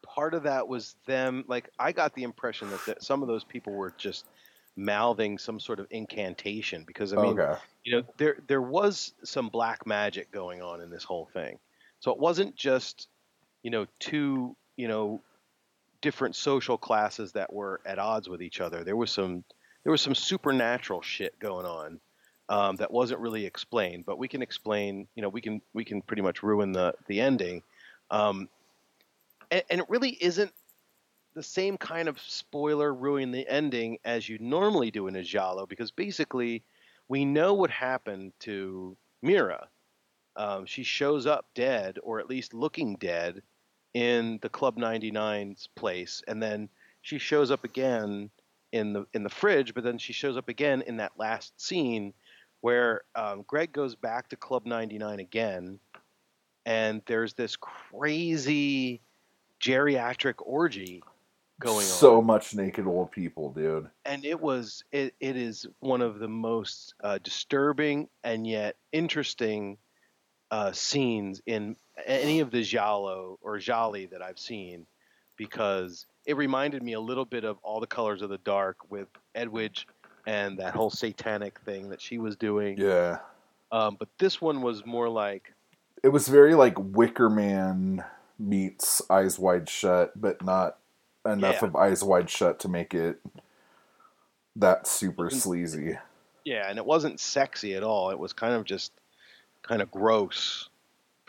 [0.02, 1.44] part of that was them.
[1.46, 4.26] Like, I got the impression that, that some of those people were just
[4.76, 7.58] mouthing some sort of incantation because I mean, okay.
[7.84, 11.58] you know, there there was some black magic going on in this whole thing.
[12.00, 13.08] So it wasn't just,
[13.62, 15.20] you know, two, you know,
[16.00, 18.84] different social classes that were at odds with each other.
[18.84, 19.44] There was some
[19.84, 22.00] there was some supernatural shit going on
[22.48, 25.08] um, that wasn't really explained, but we can explain.
[25.14, 27.62] You know, we can we can pretty much ruin the the ending,
[28.10, 28.48] um,
[29.50, 30.52] and, and it really isn't
[31.34, 35.64] the same kind of spoiler ruining the ending as you normally do in a giallo
[35.64, 36.62] because basically
[37.08, 39.68] we know what happened to Mira.
[40.36, 43.42] Um, she shows up dead, or at least looking dead,
[43.94, 46.68] in the Club 99's place, and then
[47.02, 48.30] she shows up again
[48.72, 49.74] in the in the fridge.
[49.74, 52.14] But then she shows up again in that last scene
[52.60, 55.78] where um, Greg goes back to Club 99 again,
[56.66, 59.00] and there's this crazy
[59.60, 61.02] geriatric orgy
[61.60, 63.88] going so on So much naked old people, dude.
[64.04, 69.76] and it was it, it is one of the most uh, disturbing and yet interesting
[70.50, 71.76] uh, scenes in
[72.06, 74.86] any of the giallo or gialli that I've seen
[75.36, 79.08] because it reminded me a little bit of all the colors of the dark with
[79.34, 79.84] Edwige
[80.26, 82.76] and that whole satanic thing that she was doing.
[82.78, 83.18] Yeah.
[83.72, 85.52] Um, but this one was more like
[86.02, 88.04] It was very like Wicker Man
[88.38, 90.78] meets Eyes Wide Shut, but not
[91.26, 91.68] enough Yeah.
[91.68, 93.20] of Eyes Wide Shut to make it
[94.56, 95.98] that super sleazy.
[96.44, 98.10] yeah, and it wasn't sexy at all.
[98.10, 98.92] It was kind of just
[99.62, 100.69] kind of gross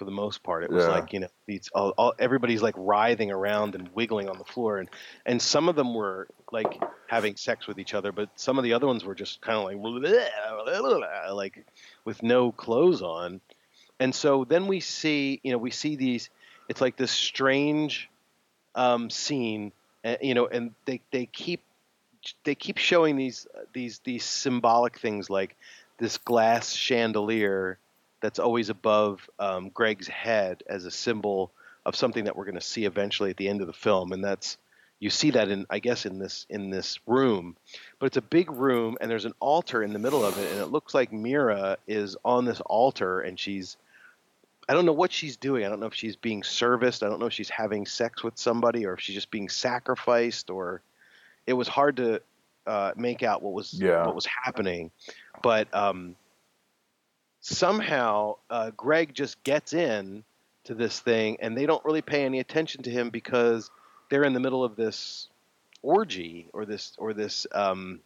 [0.01, 0.63] for the most part.
[0.63, 0.93] It was Yeah.
[0.93, 4.79] like you know, these all, all, everybody's like writhing around and wiggling on the floor,
[4.79, 4.89] and
[5.27, 8.73] and some of them were like having sex with each other, but some of the
[8.73, 11.63] other ones were just kind of like like
[12.03, 13.41] with no clothes on.
[13.99, 16.31] And so then we see, you know, we see these.
[16.67, 18.09] It's like this strange
[18.73, 19.71] um, scene,
[20.03, 21.61] uh, you know, and they they keep
[22.43, 25.55] they keep showing these these these symbolic things like
[25.99, 27.77] this glass chandelier
[28.21, 31.51] that's always above um, Greg's head as a symbol
[31.85, 34.23] of something that we're going to see eventually at the end of the film, and
[34.23, 34.57] that's
[34.99, 37.55] you see that in I guess in this in this room,
[37.97, 40.61] but it's a big room and there's an altar in the middle of it, and
[40.61, 43.77] it looks like Mira is on this altar and she's
[44.69, 45.65] I don't know what she's doing.
[45.65, 47.01] I don't know if she's being serviced.
[47.03, 50.51] I don't know if she's having sex with somebody or if she's just being sacrificed
[50.51, 50.81] or
[51.47, 52.21] it was hard to
[52.67, 54.05] uh, make out what was Yeah.
[54.05, 54.91] what was happening.
[55.41, 56.15] But um,
[57.41, 60.23] somehow uh, Greg just gets in
[60.63, 63.69] to this thing and they don't really pay any attention to him because
[64.09, 65.27] they're in the middle of this
[65.81, 67.99] orgy or this or this um,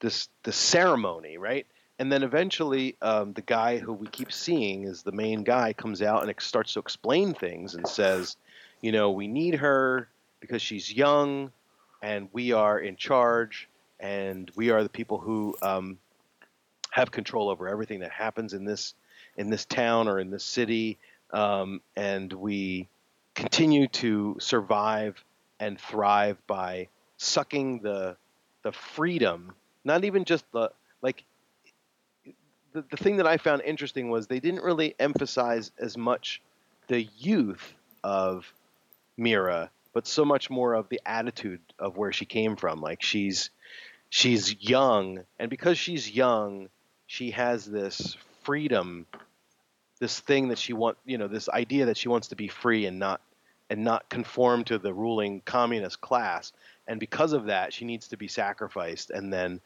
[0.00, 1.66] this this ceremony, right?
[1.98, 6.02] And then eventually, um, the guy who we keep seeing is the main guy comes
[6.02, 8.36] out and starts to explain things and says,
[8.80, 10.08] you know, we need her
[10.40, 11.52] because she's young,
[12.02, 13.68] and we are in charge,
[14.00, 15.98] and we are the people who um,
[16.92, 18.94] have control over everything that happens in this
[19.38, 20.98] in this town or in this city,
[21.32, 22.86] um, and we
[23.34, 25.24] continue to survive
[25.58, 28.14] and thrive by sucking the
[28.62, 30.70] the freedom, not even just the
[31.00, 31.24] like
[32.74, 36.42] the, the thing that I found interesting was they didn't really emphasize as much
[36.88, 37.72] the youth
[38.04, 38.52] of
[39.16, 42.82] Mira, but so much more of the attitude of where she came from.
[42.82, 43.48] Like she's
[44.10, 46.68] she's young, and because she's young,
[47.12, 49.04] she has this freedom,
[50.00, 52.86] this thing that she want, you know, this idea that she wants to be free
[52.86, 53.20] and not
[53.68, 56.54] and not conform to the ruling communist class.
[56.86, 59.60] And because of that, she needs to be sacrificed, and then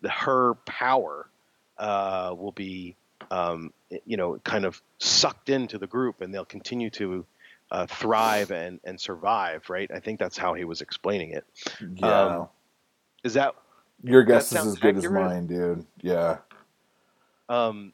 [0.00, 1.28] the, her power
[1.76, 2.94] uh, will be,
[3.32, 3.72] um,
[4.06, 7.26] you know, kind of sucked into the group, and they'll continue to
[7.72, 9.68] uh, thrive and, and survive.
[9.68, 9.90] Right?
[9.92, 11.44] I think that's how he was explaining it.
[11.96, 12.22] Yeah.
[12.22, 12.48] Um,
[13.24, 13.56] Is that
[14.04, 15.84] Your guess that is as good as mine, dude.
[16.00, 16.38] Yeah.
[17.52, 17.92] Um,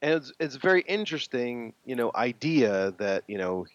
[0.00, 3.66] and it's, it's a very interesting, you know, idea that you know,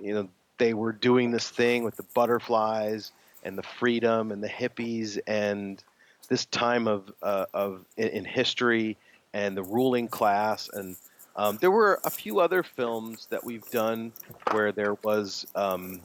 [0.00, 3.12] you know, they were doing this thing with the butterflies
[3.44, 5.82] and the freedom and the hippies and
[6.28, 8.96] this time of uh, of in, in history
[9.32, 10.68] and the ruling class.
[10.72, 10.96] And
[11.36, 14.12] um, there were a few other films that we've done
[14.50, 16.00] where there was um,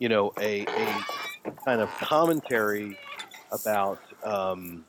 [0.00, 1.04] you know a, a
[1.64, 2.98] kind of commentary
[3.52, 4.84] about um,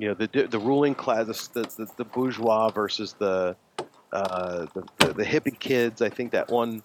[0.00, 3.54] you know the the ruling class the the, the bourgeois versus the,
[4.12, 6.00] uh, the the the hippie kids.
[6.00, 6.82] I think that one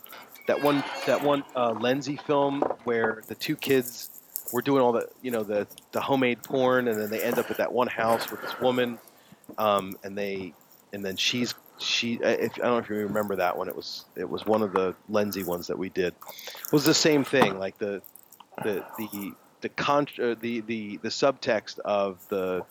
[0.47, 4.09] that one that one uh, Lenzi film where the two kids
[4.51, 7.49] were doing all the you know the the homemade porn and then they end up
[7.49, 8.99] at that one house with this woman
[9.57, 10.53] um, and they
[10.91, 13.69] and then she's she if, I don't know if you remember that one.
[13.69, 16.13] It was it was one of the Lenzi ones that we did.
[16.65, 18.01] It was the same thing like the
[18.61, 22.65] the the the con uh, the the the subtext of the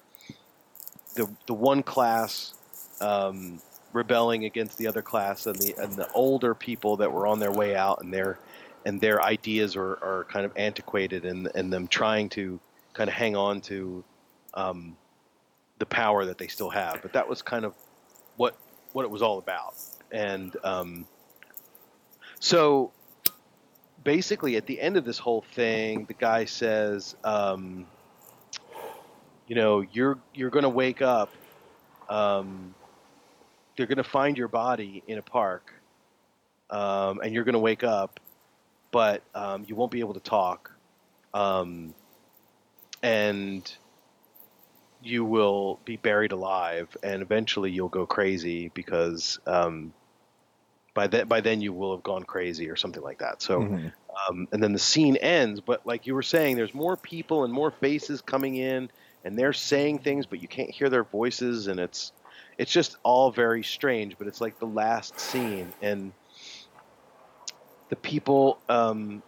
[1.15, 2.55] the the one class
[3.01, 3.61] um,
[3.93, 7.53] rebelling against the other class and the and the older people that were on their
[7.53, 8.39] way out and their
[8.85, 12.61] and their ideas are, are kind of antiquated and and them trying to
[12.93, 14.05] kind of hang on to
[14.55, 14.97] um,
[15.79, 17.01] the power that they still have.
[17.03, 17.75] But that was kind of
[18.37, 18.57] what
[18.93, 19.75] what it was all about.
[20.13, 21.07] And um,
[22.39, 22.93] so
[24.05, 27.87] basically, at the end of this whole thing, the guy says, um,
[29.47, 31.31] "You know, you're you're going to wake up.
[32.09, 32.75] Um,
[33.77, 35.73] you're going to find your body in a park,
[36.71, 38.21] um, and you're going to wake up,
[38.93, 40.73] but um, you won't be able to talk,
[41.35, 41.95] um,
[43.03, 43.77] and."
[45.03, 49.93] You will be buried alive, and eventually you'll go crazy because um,
[50.95, 53.43] by then by then you will have gone crazy or something like that.
[53.43, 53.93] So Mhm.
[54.29, 55.61] um, and then the scene ends.
[55.61, 58.91] But like you were saying, there's more people and more faces coming in,
[59.25, 62.13] and they're saying things, but you can't hear their voices, and it's
[62.59, 64.17] it's just all very strange.
[64.19, 66.13] But it's like the last scene, and
[67.89, 69.23] the people um,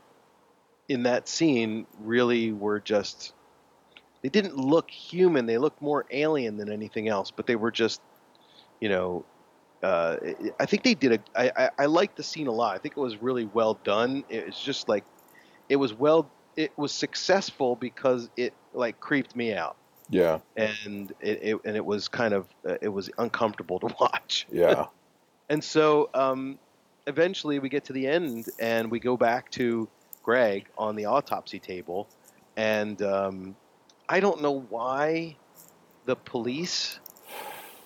[0.88, 3.32] in that scene really were just
[4.22, 5.46] they didn't look human.
[5.46, 7.30] They looked more alien than anything else.
[7.30, 8.00] But they were just
[8.80, 9.24] you know
[9.82, 10.16] uh,
[10.58, 11.18] I think they did a.
[11.40, 12.74] I, I, I liked the scene a lot.
[12.74, 14.24] I think it was really well done.
[14.28, 15.04] It was just like,
[15.68, 16.30] it was well.
[16.56, 19.76] It was successful because it like creeped me out,
[20.08, 24.46] Yeah, and it, it and it was kind of uh, it was uncomfortable to watch.
[24.50, 24.86] yeah,
[25.48, 26.58] And so, um,
[27.06, 29.88] eventually, we get to the end, and we go back to
[30.22, 32.08] Greg on the autopsy table,
[32.56, 33.56] and um,
[34.08, 35.36] I don't know why
[36.04, 36.98] the police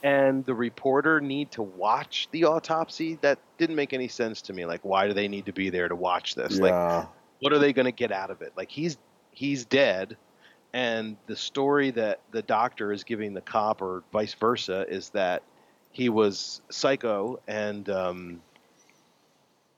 [0.02, 3.18] and the reporter need to watch the autopsy.
[3.20, 4.64] That didn't make any sense to me.
[4.64, 6.58] Like, why do they need to be there to watch this?
[6.58, 7.08] Like,
[7.40, 8.52] what are they going to get out of it?
[8.56, 8.96] Like, he's
[9.32, 10.16] he's dead,
[10.72, 15.42] and the story that the doctor is giving the cop, or vice versa, is that
[15.92, 18.40] he was psycho and um,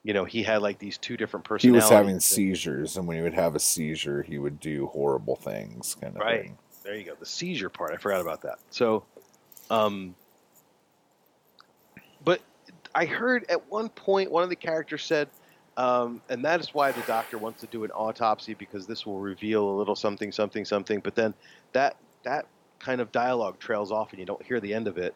[0.02, 1.88] you know he had like these two different personalities.
[1.88, 5.36] He was having seizures, and when he would have a seizure, he would do horrible
[5.36, 6.42] things, kind of Right.
[6.42, 6.58] thing.
[6.84, 7.14] There you go.
[7.14, 7.92] The seizure part.
[7.92, 8.58] I forgot about that.
[8.70, 9.04] So,
[9.70, 10.16] um,
[12.24, 12.40] but
[12.94, 15.28] I heard at one point one of the characters said,
[15.76, 19.18] um, and that is why the doctor wants to do an autopsy because this will
[19.18, 21.00] reveal a little something, something, something.
[21.00, 21.34] But then
[21.72, 22.46] that that
[22.78, 25.14] kind of dialogue trails off, and you don't hear the end of it.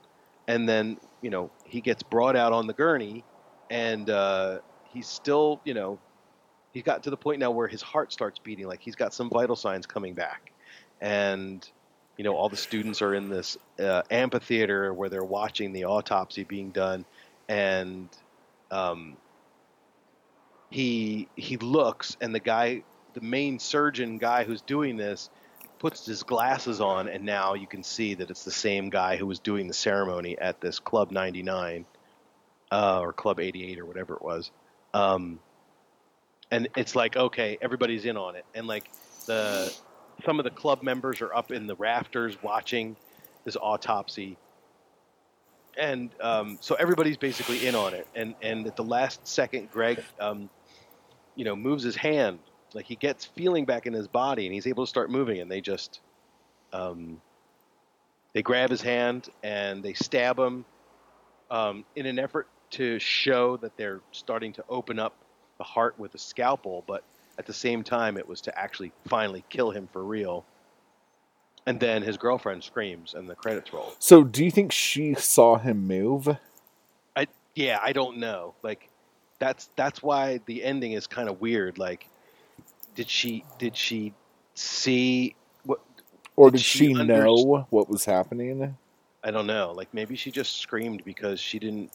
[0.49, 3.25] And then you know he gets brought out on the gurney,
[3.71, 5.99] and uh, he's still you know
[6.73, 9.29] he's got to the point now where his heart starts beating, like he's got some
[9.29, 10.53] vital signs coming back,
[11.03, 11.69] and
[12.17, 16.45] you know all the students are in this uh, amphitheater where they're watching the autopsy
[16.45, 17.05] being done
[17.49, 18.09] and
[18.71, 19.17] um,
[20.71, 22.83] he he looks and the guy
[23.15, 25.31] the main surgeon guy who's doing this
[25.79, 29.27] puts his glasses on and now you can see that it's the same guy who
[29.27, 31.85] was doing the ceremony at this club 99
[32.73, 34.51] uh, or club 88 or whatever it was.
[34.93, 35.39] Um,
[36.51, 38.45] and it's like okay everybody's in on it.
[38.55, 38.91] And like
[39.27, 39.73] the
[40.25, 42.97] some of the club members are up in the rafters watching
[43.45, 44.37] this autopsy
[45.77, 48.07] and um, so everybody's basically in on it.
[48.15, 50.49] And and at the last second greg um,
[51.35, 52.39] you know moves his hand.
[52.75, 55.51] Like he gets feeling back in his body and he's able to start moving and
[55.51, 56.01] they just
[56.73, 57.21] um,
[58.33, 60.65] they grab his hand and they stab him
[61.51, 65.15] um, in an effort to show that they're starting to open up
[65.59, 67.03] the heart with a scalpel but
[67.39, 70.45] at the same time it was to actually finally kill him for real
[71.67, 75.59] and then his girlfriend screams and the credits roll So, do you think she saw
[75.59, 76.29] him move?
[77.17, 78.55] I yeah, I don't know.
[78.63, 78.89] Like
[79.39, 81.79] that's that's why the ending is kind of weird.
[81.79, 82.09] Like
[82.95, 84.15] did she did she
[84.55, 85.81] see what
[86.37, 88.77] Or Did did she she know what was happening?
[89.23, 89.73] I don't know.
[89.73, 91.93] Like maybe she just screamed because she didn't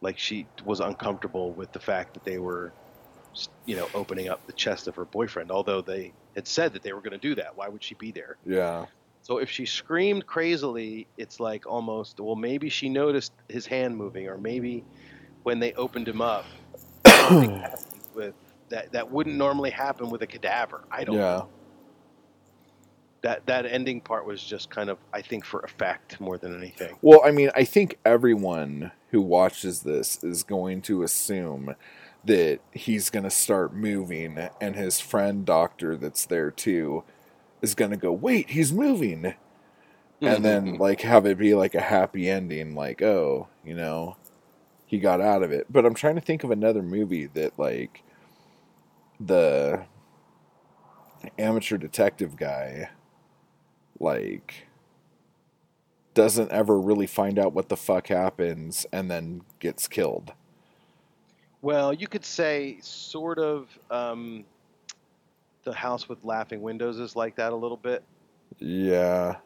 [0.00, 2.72] like she was uncomfortable with the fact that they were
[3.66, 6.92] you know opening up the chest of her boyfriend although they had said that they
[6.92, 7.56] were going to do that.
[7.56, 8.36] Why would she be there?
[8.44, 8.86] Yeah.
[9.22, 14.28] So if she screamed crazily, it's like almost well maybe she noticed his hand moving,
[14.28, 14.84] or maybe
[15.44, 16.44] when they opened him up,
[18.14, 18.34] with
[18.68, 20.84] that that wouldn't normally happen with a cadaver.
[20.90, 21.20] I don't Yeah.
[21.20, 21.48] know.
[23.22, 26.96] That that ending part was just kind of I think for effect more than anything.
[27.00, 31.74] Well, I mean, I think everyone who watches this is going to assume
[32.26, 37.04] that he's going to start moving, and his friend doctor that's there too
[37.62, 39.34] is going to go, "Wait, he's moving,"
[40.20, 40.82] and then mm-hmm.
[40.82, 44.16] like have it be like a happy ending, like, "Oh, you know,
[44.86, 48.02] he got out of it." But I'm trying to think of another movie that like
[49.20, 49.84] the
[51.38, 52.90] amateur detective guy
[53.98, 54.66] like
[56.14, 60.32] doesn't ever really find out what the fuck happens and then gets killed.
[61.64, 64.44] Well, you could say sort of um,
[65.64, 68.04] the house with laughing windows is like that a little bit
[68.58, 69.36] Yeah.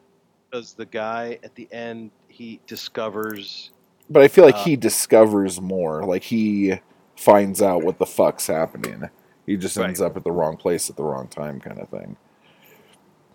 [0.51, 3.71] because the guy at the end he discovers
[4.11, 6.05] But I feel like Uh, he discovers more.
[6.05, 6.81] Like he
[7.17, 9.09] finds out what the fuck's happening.
[9.47, 12.17] He just ends up at the wrong place at the wrong time kind of thing.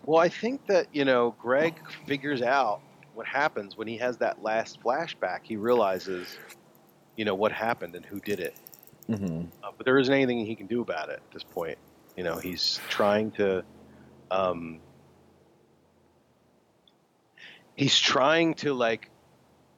[0.04, 2.80] Well, I think that you know Greg figures out
[3.14, 5.40] what happens when he has that last flashback.
[5.44, 6.38] He realizes,
[7.16, 8.54] you know, what happened and who did it.
[9.08, 9.46] Mm-hmm.
[9.62, 11.78] Uh, but there isn't anything he can do about it at this point.
[12.16, 13.64] You know, he's trying to.
[14.30, 14.80] Um,
[17.76, 19.10] he's trying to like,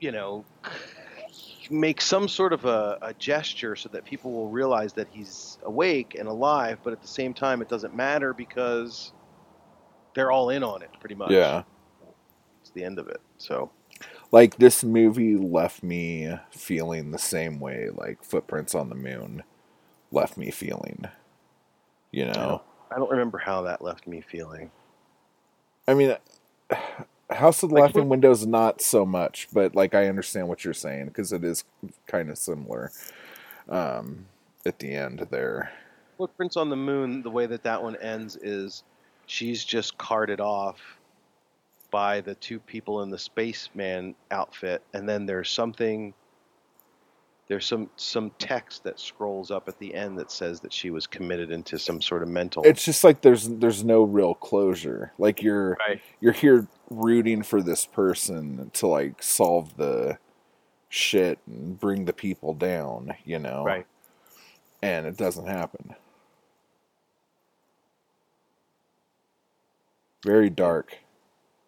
[0.01, 0.45] you know,
[1.71, 6.17] make some sort of a, a gesture so that people will realize that he's awake
[6.19, 6.79] and alive.
[6.85, 9.13] But at the same time, it doesn't matter because
[10.15, 11.31] they're all in on it, pretty much.
[11.31, 11.65] Yeah.
[12.61, 13.21] it's the end of it.
[13.39, 13.71] So
[14.37, 19.43] Like this movie left me feeling the same way like Footprints on the Moon
[20.13, 21.07] left me feeling.
[22.11, 22.61] You know.
[22.91, 24.71] I don't remember how that left me feeling.
[25.89, 26.15] I mean
[27.31, 30.75] House of the Like, Laughing Windows not so much, but like I understand what you're
[30.75, 31.65] saying because it is
[32.07, 32.93] kind of similar
[33.71, 34.27] um
[34.67, 35.73] at the end there.
[36.19, 38.83] Footprints on the Moon, the way that that one ends is
[39.25, 40.96] she's just carted off
[41.91, 46.15] by the two people in the spaceman outfit, and then there's something.
[47.49, 51.07] There's some some text that scrolls up at the end that says that she was
[51.07, 52.65] committed into some sort of mental.
[52.65, 55.13] It's just like there's there's no real closure.
[55.17, 56.01] Like you're right.
[56.21, 60.19] you're here rooting for this person to like solve the
[60.89, 63.65] shit and bring the people down, you know.
[63.65, 63.87] Right.
[64.83, 65.95] And it doesn't happen.
[70.25, 70.99] Very dark.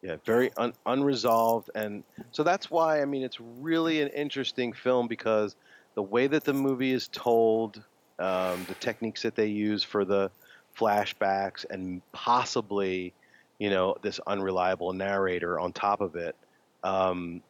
[0.02, 5.08] Yeah, very un- unresolved, and so that's why I mean it's really an interesting film
[5.08, 5.56] because
[5.94, 7.82] the way that the movie is told,
[8.20, 10.30] um, the techniques that they use for the
[10.78, 13.12] flashbacks, and possibly,
[13.58, 16.36] you know, this unreliable narrator on top of it.
[16.84, 17.42] Um,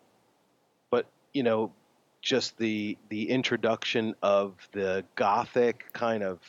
[0.90, 1.70] but you know,
[2.22, 6.40] just the the introduction of the gothic kind of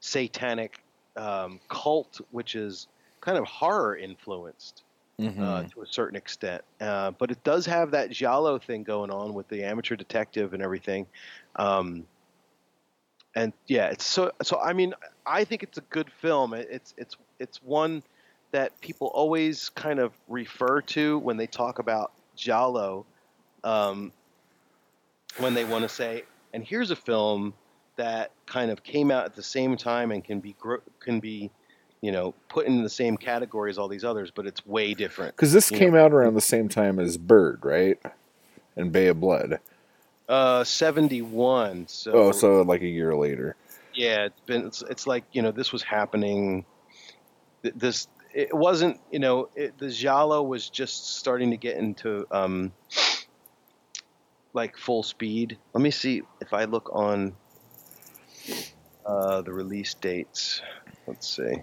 [0.00, 0.80] satanic
[1.16, 2.88] um, cult, which is
[3.22, 4.82] kind of horror influenced
[5.18, 5.40] Mhm.
[5.40, 6.62] uh, to a certain extent.
[6.80, 10.62] Uh, but it does have that giallo thing going on with the amateur detective and
[10.62, 11.06] everything.
[11.56, 12.06] Um,
[13.34, 14.60] and yeah, it's so so.
[14.60, 14.94] I mean,
[15.26, 16.54] I think it's a good film.
[16.54, 18.02] It- It's it's it's one
[18.52, 23.06] that people always kind of refer to when they talk about giallo.
[23.64, 24.12] Um,
[25.38, 27.54] when they want to say, and here's a film
[27.96, 30.54] that kind of came out at the same time and can be
[31.00, 31.50] can be
[32.04, 35.34] you know put in the same category as all these others, but it's way different.
[35.34, 37.98] Because this came out around the same time as Bird, right?
[38.76, 39.58] And Bay of Blood.
[40.28, 41.88] Uh, seventy one.
[41.88, 43.56] So, Oh, so like a year later.
[43.94, 44.66] yeah, it's been.
[44.66, 46.66] It's, it's like you know this was happening.
[47.62, 49.00] This it wasn't.
[49.10, 52.72] You know, it, the giallo was just starting to get into um
[54.52, 55.56] like full speed.
[55.72, 57.34] Let me see if I look on
[59.06, 60.60] uh, the release dates.
[61.06, 61.62] Let's see.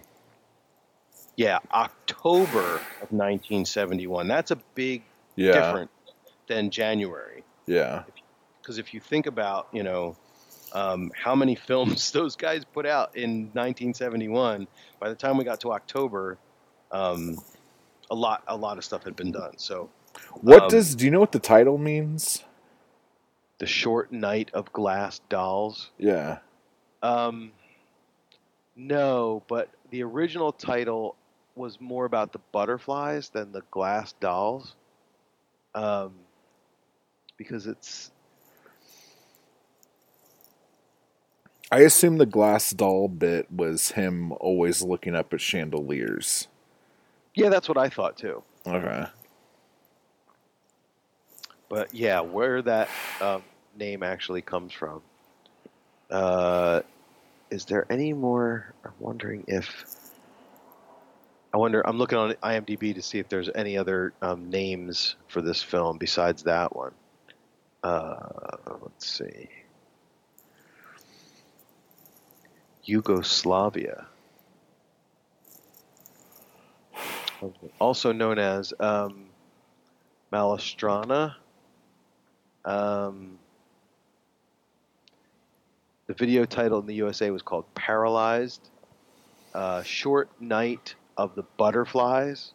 [1.36, 4.28] Yeah, October of 1971.
[4.28, 5.04] That's a big
[5.36, 5.54] Yeah.
[5.54, 5.92] difference
[6.48, 7.44] than January.
[7.68, 8.04] Yeah.
[8.62, 10.16] because if you think about you know
[10.74, 14.68] um, how many films those guys put out in 1971
[15.00, 16.38] by the time we got to october
[16.92, 17.38] um,
[18.10, 19.90] a lot a lot of stuff had been done so
[20.42, 22.44] What Um, does do you know what the title means?
[23.60, 26.40] the short night of glass dolls Yeah.
[27.04, 27.52] um,
[28.76, 31.16] no but the original title
[31.56, 34.76] was more about the butterflies than the glass dolls
[35.76, 36.14] um,
[37.38, 38.12] because it's
[41.72, 46.48] I assume the glass doll bit was him always looking up at chandeliers.
[47.36, 49.06] yeah that's what i thought too Okay.
[51.70, 52.90] But yeah, where that
[53.22, 53.44] um,
[53.78, 55.02] name actually comes from.
[56.10, 56.82] Uh,
[57.50, 58.74] is there any more?
[58.84, 59.68] I'm wondering if.
[61.54, 61.86] I wonder.
[61.86, 65.98] I'm looking on IMDb to see if there's any other um, names for this film
[65.98, 66.94] besides that one.
[67.84, 69.50] Uh, let's see.
[72.84, 74.08] Yugoslavia.
[77.80, 79.26] Also known as um,
[80.32, 81.36] Malastrana.
[82.64, 83.40] Um,
[86.08, 88.70] the video title in the USA was called Paralyzed.
[89.54, 92.54] uh, Short Night of the Butterflies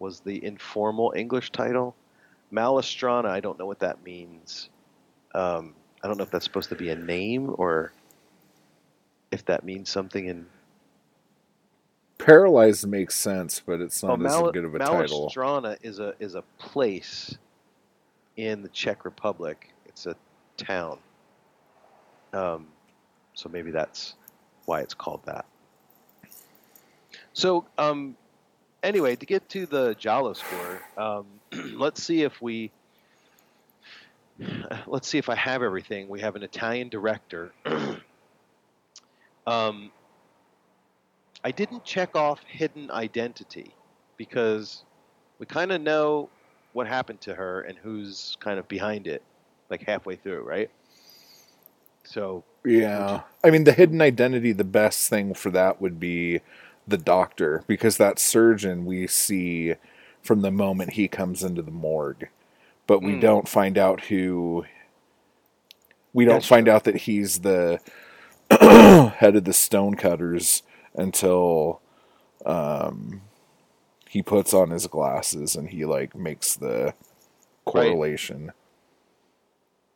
[0.00, 1.96] was the informal English title.
[2.52, 4.70] Malastrana, I don't know what that means.
[5.34, 7.92] Um, I don't know if that's supposed to be a name or
[9.32, 10.46] if that means something in.
[12.18, 15.30] Paralyzed makes sense, but it's not Oh, as good of a title.
[15.30, 17.38] Malastrana is a is a place
[18.36, 19.70] in the Czech Republic.
[19.86, 20.16] It's a
[20.56, 20.98] town.
[22.32, 22.68] Um,
[23.34, 24.14] so maybe that's
[24.66, 25.46] why it's called that.
[27.34, 28.16] So, um,
[28.82, 31.26] anyway, to get to the Giallo score, um,
[31.74, 32.70] let's see if we.
[34.88, 36.08] Let's see if I have everything.
[36.08, 37.52] We have an Italian director.
[39.46, 39.92] um,
[41.44, 43.72] I didn't check off hidden identity
[44.16, 44.82] because
[45.38, 46.30] we kind of know
[46.72, 49.22] what happened to her and who's kind of behind it,
[49.70, 50.70] like halfway through, right?
[52.02, 53.22] So Yeah.
[53.44, 56.40] I mean, the hidden identity, the best thing for that would be
[56.86, 59.74] the doctor, because that surgeon we see
[60.22, 62.28] from the moment he comes into the morgue.
[62.86, 63.16] But we Hmm.
[63.16, 64.64] don't find out who.
[66.12, 67.80] We don't That's find out that he's the
[68.50, 70.62] head of the stonecutters
[70.94, 71.82] until
[72.46, 73.22] um,
[74.08, 76.94] he puts on his glasses and he like makes the
[77.66, 78.52] correlation.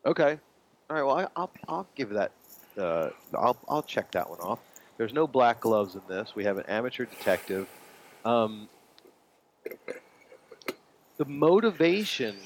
[0.05, 0.39] Okay.
[0.91, 1.03] All right.
[1.03, 2.33] Well, I, I'll I'll give that.
[2.77, 4.61] Uh, I'll I'll check that one off.
[4.99, 6.35] There's no black gloves in this.
[6.35, 7.69] We have an amateur detective.
[8.25, 8.69] Um,
[11.17, 12.37] the motivation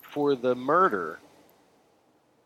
[0.00, 1.18] for the murder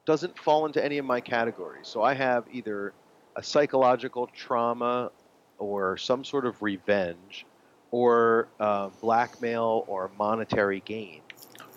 [0.07, 1.87] doesn't fall into any of my categories.
[1.87, 2.95] So I have either
[3.37, 5.11] a psychological trauma
[5.59, 7.45] or some sort of revenge
[7.91, 11.21] or uh, blackmail or monetary gain.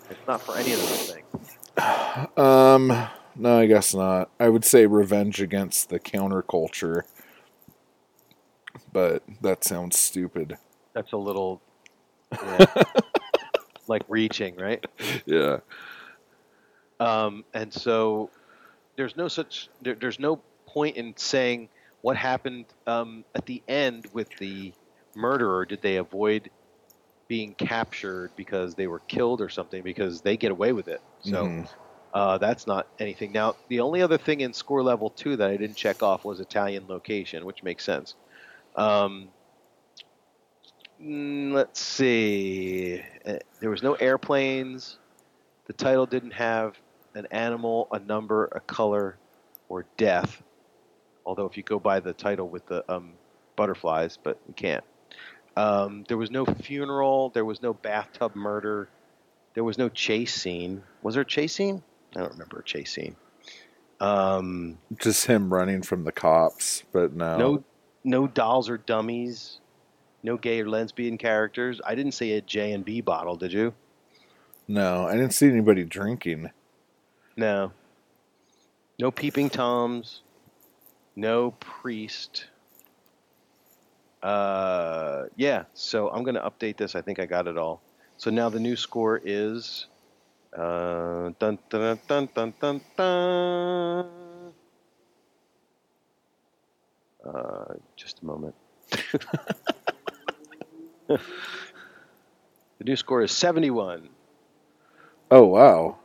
[0.10, 1.57] It's not for any of those things.
[2.38, 4.30] Um, no, I guess not.
[4.40, 7.03] I would say revenge against the counterculture,
[8.92, 10.58] but that sounds stupid.
[10.94, 11.62] That's a little
[12.32, 12.66] yeah,
[13.88, 14.84] like reaching, right?
[15.26, 15.60] Yeah.
[17.00, 18.30] Um, and so
[18.98, 21.70] there's no such there, there's no point in saying
[22.02, 24.74] what happened um, at the end with the
[25.16, 25.66] murderer.
[25.66, 26.50] Did they avoid
[27.28, 29.84] being captured because they were killed or something?
[29.84, 31.02] Because they get away with it.
[31.22, 31.68] So Mhm.
[32.14, 33.32] uh, that's not anything.
[33.32, 36.40] Now the only other thing in score level two that I didn't check off was
[36.40, 38.16] Italian location, which makes sense.
[38.76, 39.30] Um,
[41.02, 43.02] mm, let's see.
[43.26, 44.98] Uh, There was no airplanes.
[45.65, 46.77] The title didn't have
[47.14, 49.18] an animal, a number, a color,
[49.69, 50.41] or death.
[51.26, 53.14] Although if you go by the title with the um,
[53.56, 54.84] butterflies, but we can't.
[55.56, 57.30] Um, there was no funeral.
[57.30, 58.89] There was no bathtub murder.
[59.53, 60.81] There was no chase scene.
[61.03, 61.84] Was there a chase scene?
[62.15, 63.15] I don't remember a chase scene.
[63.99, 67.38] Um, Just him running from the cops, but no.
[67.38, 67.64] no,
[68.03, 69.60] no dolls or dummies.
[70.23, 71.82] No gay or lesbian characters.
[71.86, 73.36] I didn't see a J and B bottle.
[73.36, 73.73] Did you?
[74.68, 76.52] No, I didn't see anybody drinking.
[77.36, 77.72] No.
[78.99, 80.22] No peeping toms.
[81.15, 82.45] No priest.
[84.22, 85.64] Uh, yeah.
[85.73, 86.95] So I'm gonna update this.
[86.95, 87.82] I think I got it all.
[88.18, 89.88] So now the new score is.
[90.56, 94.20] Uh, dun dun dun dun dun dun.
[97.26, 98.56] Uh, just a moment.
[101.07, 101.19] the
[102.84, 104.10] new score is 71.
[105.30, 105.98] Oh wow,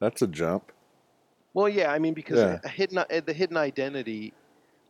[0.00, 0.72] that's a jump.
[1.54, 2.58] Well, yeah, I mean because Yeah.
[2.68, 4.32] hidden uh, the hidden identity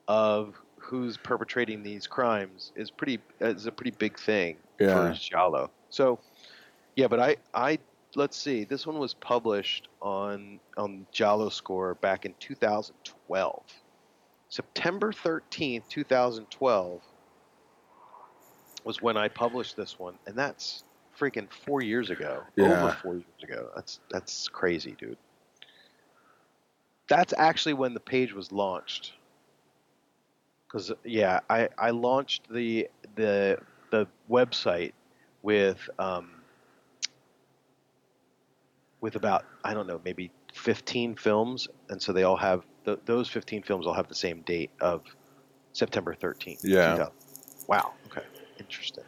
[0.08, 4.92] of who's perpetrating these crimes is pretty is a pretty big thing Yeah.
[4.92, 5.70] for Giallo.
[5.90, 6.18] So,
[6.94, 7.78] yeah, but I I
[8.14, 8.64] let's see.
[8.64, 13.62] This one was published on on Giallo Score back in 2012.
[14.48, 17.02] September 13th, 2012
[18.84, 20.84] was when I published this one, and that's
[21.18, 22.42] freaking 4 years ago.
[22.54, 22.84] Yeah.
[22.84, 23.70] Over 4 years ago.
[23.74, 25.18] That's that's crazy, dude.
[27.08, 29.12] That's actually when the page was launched.
[30.68, 33.58] Cuz yeah, I I launched the the
[33.90, 34.92] the website
[35.42, 36.30] with um
[39.00, 43.28] with about I don't know, maybe 15 films and so they all have th- those
[43.28, 45.02] 15 films all have the same date of
[45.74, 46.60] September 13th.
[46.64, 46.92] Yeah.
[46.92, 47.12] 2000.
[47.68, 47.92] Wow.
[48.06, 48.24] Okay.
[48.58, 49.04] Interesting.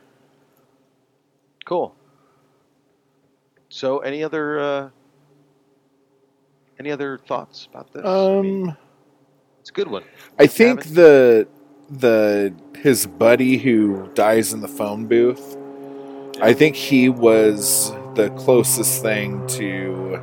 [1.65, 1.95] Cool.
[3.71, 4.91] So, any other uh,
[6.79, 8.05] any other thoughts about this?
[8.05, 8.77] I mean, Um,
[9.61, 10.05] it's a good one.
[10.39, 11.49] I think Haven't- the
[11.91, 15.57] the his buddy who dies in the phone booth.
[16.41, 20.21] I think he was the closest thing to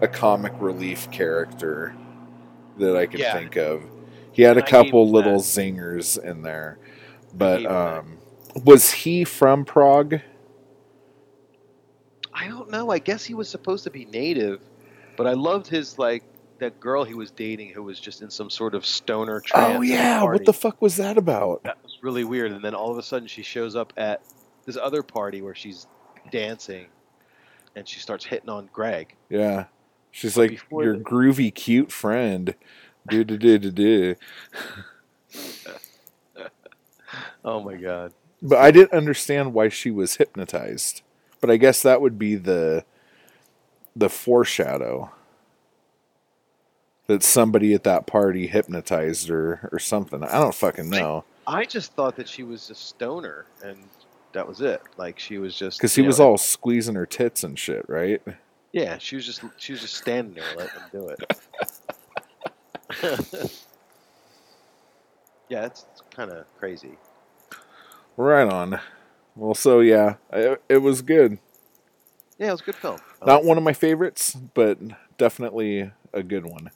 [0.00, 1.94] a comic relief character
[2.80, 3.32] that I can Yeah.
[3.38, 3.82] think of.
[4.32, 5.44] He had a couple little that.
[5.44, 6.78] zingers in there,
[7.34, 7.98] but gave him that.
[7.98, 8.18] um,
[8.64, 10.20] was he from Prague?
[12.32, 12.90] I don't know.
[12.90, 14.60] I guess he was supposed to be native,
[15.16, 16.22] but I loved his like
[16.58, 19.78] that girl he was dating who was just in some sort of stoner trance.
[19.78, 20.38] Oh yeah, party.
[20.38, 21.62] what the fuck was that about?
[21.64, 22.52] That was really weird.
[22.52, 24.22] And then all of a sudden she shows up at
[24.64, 25.86] this other party where she's
[26.30, 26.86] dancing,
[27.76, 29.14] and she starts hitting on Greg.
[29.28, 29.64] Yeah,
[30.10, 32.54] she's like Before your the- groovy, cute friend.
[33.08, 34.14] Do do do do do.
[37.42, 38.12] Oh my god.
[38.42, 41.00] But I didn't understand why she was hypnotized.
[41.40, 42.84] But I guess that would be the
[43.96, 45.10] the foreshadow
[47.06, 50.22] that somebody at that party hypnotized her or something.
[50.22, 53.78] I don't fucking know I just thought that she was a stoner, and
[54.32, 54.82] that was it.
[54.96, 58.22] Like she was just because he you was all squeezing her tits and shit, right?
[58.72, 61.20] Yeah, she was just she was just standing there letting him do it.
[65.48, 66.96] yeah, it's, it's kind of crazy.
[68.16, 68.78] Right on.
[69.36, 71.38] Well, so yeah, it, it was good.
[72.38, 72.98] Yeah, it was a good film.
[73.22, 74.78] Um, Not one of my favorites, but
[75.18, 76.70] definitely a good one.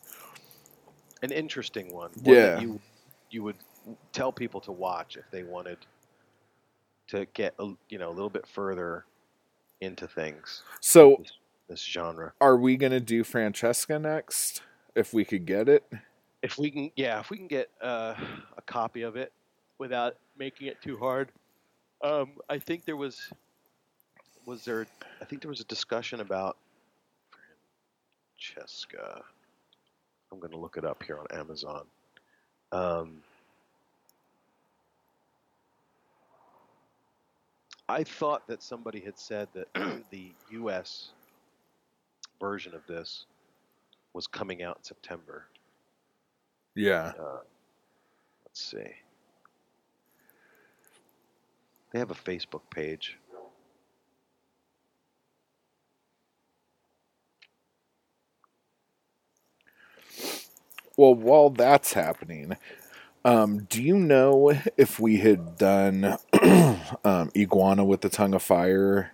[1.23, 2.11] an interesting one.
[2.23, 2.55] one Yeah.
[2.55, 2.81] that you
[3.31, 3.57] you would
[4.12, 5.79] tell people to watch if they wanted
[7.09, 7.55] to get
[7.89, 9.05] you know a little bit further
[9.81, 11.23] into things So,
[11.69, 12.32] this genre.
[12.41, 14.62] are we gonna do Francesca next?
[14.95, 15.85] If we could get it.
[16.43, 18.15] If we can, yeah, if we can get uh,
[18.57, 19.32] a copy of it
[19.78, 21.31] without making it too hard.
[22.03, 23.32] Um, I think there was
[24.47, 24.86] was there.
[25.20, 26.57] I think there was a discussion about
[28.36, 29.23] Francesca.
[30.31, 31.85] I'm going to look it up here on Amazon.
[32.73, 33.23] Um,
[37.89, 39.69] I thought that somebody had said that
[40.11, 41.11] the U.S.
[42.45, 43.25] version of this
[44.12, 45.47] was coming out in September.
[46.75, 47.12] Yeah.
[47.19, 47.39] Uh,
[48.45, 48.91] let's see.
[51.91, 53.16] They have a Facebook page.
[60.99, 62.59] Well, while that's happening,
[63.25, 66.19] um, do you know if we had done
[67.05, 69.14] um, iguana with the tongue of fire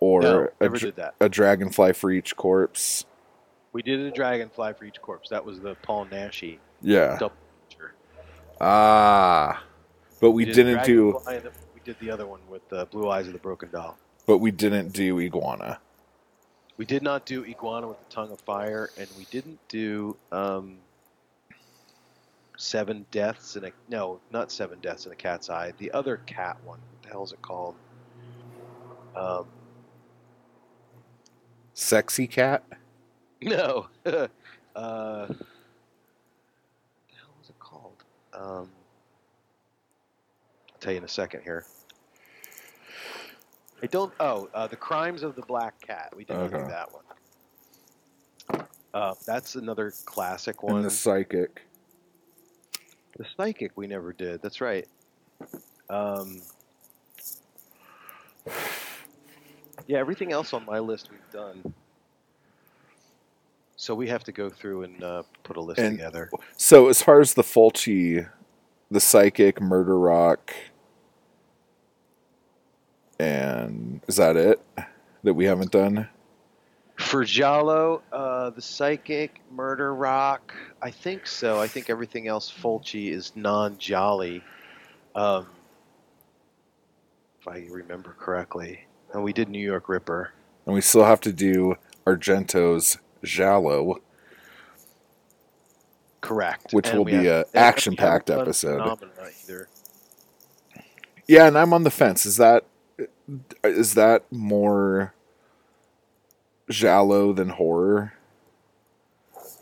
[0.00, 1.14] or no, a, that.
[1.20, 3.04] a dragonfly for each corpse?
[3.72, 5.28] We did a dragonfly for each corpse.
[5.28, 7.18] That was the Paul Naschy Yeah.
[8.60, 9.62] Ah,
[10.20, 11.20] but we, did didn't do.
[11.26, 13.98] We did the other one with the Blue Eyes of the Broken Doll.
[14.26, 15.78] But we didn't do iguana.
[16.76, 20.76] We did not do Iguana with the Tongue of Fire, and we didn't do um,
[22.58, 25.72] Seven Deaths in a no, not Seven Deaths in a Cat's Eye.
[25.78, 26.78] The other cat one.
[26.78, 27.76] What the hell is it called?
[29.14, 29.46] Um,
[31.78, 32.64] Sexy cat.
[33.42, 33.86] No.
[34.06, 34.28] uh, what
[34.74, 35.34] the
[37.14, 38.02] hell was it called?
[38.32, 38.70] Um,
[40.72, 41.66] I'll tell you in a second here.
[43.82, 44.10] I don't.
[44.20, 46.14] Oh, uh, the Crimes of the Black Cat.
[46.16, 46.88] We didn't do that
[48.48, 48.64] one.
[48.94, 50.76] Uh, that's another classic one.
[50.76, 51.60] And the psychic.
[53.18, 54.40] The Psychic we never did.
[54.40, 54.88] That's right.
[55.90, 56.40] Um,
[59.86, 61.72] yeah, everything else on my list we've done.
[63.76, 66.30] So we have to go through and uh, put a list And- together.
[66.56, 68.26] So as far as the Fulci,
[68.90, 70.54] the psychic, murder rock,
[73.18, 74.60] and is that it
[75.24, 76.08] that we haven't done?
[76.96, 81.60] For Giallo, uh, the Psychic, Murder Rock, I think so.
[81.60, 84.40] I think everything else Fulci is non-Giallo,
[85.14, 85.46] um,
[87.40, 88.86] if I remember correctly.
[89.16, 90.34] And we did New York Ripper.
[90.66, 91.76] And we still have to do
[92.06, 93.96] Argento's Giallo.
[96.20, 96.72] Correct.
[96.72, 98.98] Which And will be have- a and we action-packed episode.
[101.26, 102.26] Yeah, and I'm on the fence.
[102.26, 102.64] Is that
[103.64, 105.14] is that more
[106.68, 108.12] Giallo than horror?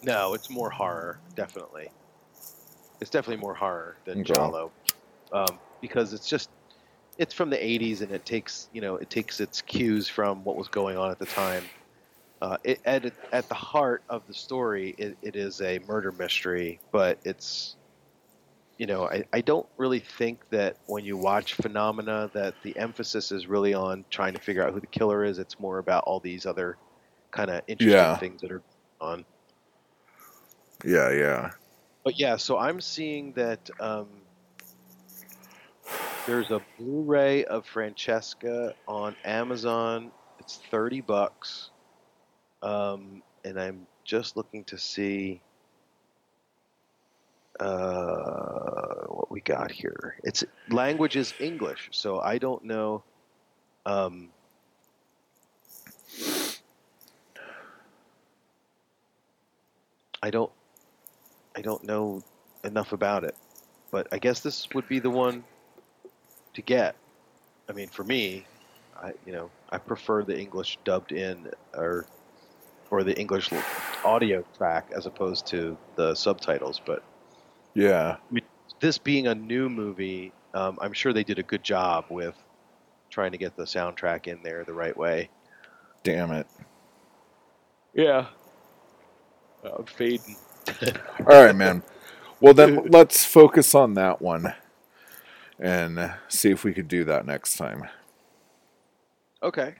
[0.03, 1.91] No, it's more horror, definitely.
[3.01, 4.33] It's definitely more horror than Okay.
[4.35, 4.73] Giallo,
[5.33, 6.51] um, because it's just
[7.19, 10.57] it's from the '80s and it takes you know it takes its cues from what
[10.57, 11.71] was going on at the time.
[12.43, 16.81] Uh, it, at at the heart of the story, it, it is a murder mystery,
[16.93, 17.77] but it's
[18.79, 23.33] you know I, I don't really think that when you watch Phenomena that the emphasis
[23.33, 25.39] is really on trying to figure out who the killer is.
[25.39, 26.77] It's more about all these other
[27.31, 28.17] kind of interesting Yeah.
[28.17, 28.63] things that are
[29.01, 29.25] on.
[30.85, 31.51] Yeah, yeah.
[32.05, 34.24] But yeah, so I'm seeing that um,
[36.27, 40.11] there's a Blu-ray of Francesca on Amazon.
[40.39, 41.71] It's thirty bucks,
[42.63, 45.41] um, and I'm just looking to see
[47.61, 50.17] uh, what we got here.
[50.25, 53.03] It's language is English, so I don't know.
[53.87, 54.31] Um,
[60.23, 60.51] I don't.
[61.57, 62.23] I don't know
[62.65, 63.37] enough about it,
[63.91, 65.45] but I guess this would be the one
[66.55, 66.97] to get.
[67.69, 68.47] I mean, for me,
[69.01, 72.07] I you know I prefer the English dubbed in or
[72.91, 73.51] or the English
[74.05, 76.81] audio track as opposed to the subtitles.
[76.85, 77.03] But
[77.75, 78.17] Yeah.
[78.19, 78.45] I mean,
[78.81, 82.37] this being a new movie, um, I'm sure they did a good job with
[83.11, 85.31] trying to get the soundtrack in there the right way.
[86.03, 86.47] Damn it.
[87.95, 88.27] Yeah.
[89.65, 90.37] I'm fading.
[91.21, 91.83] All right, man.
[92.41, 94.55] Well, then let's focus on that one
[95.61, 97.85] and see if we could do that next time.
[99.43, 99.75] Okay.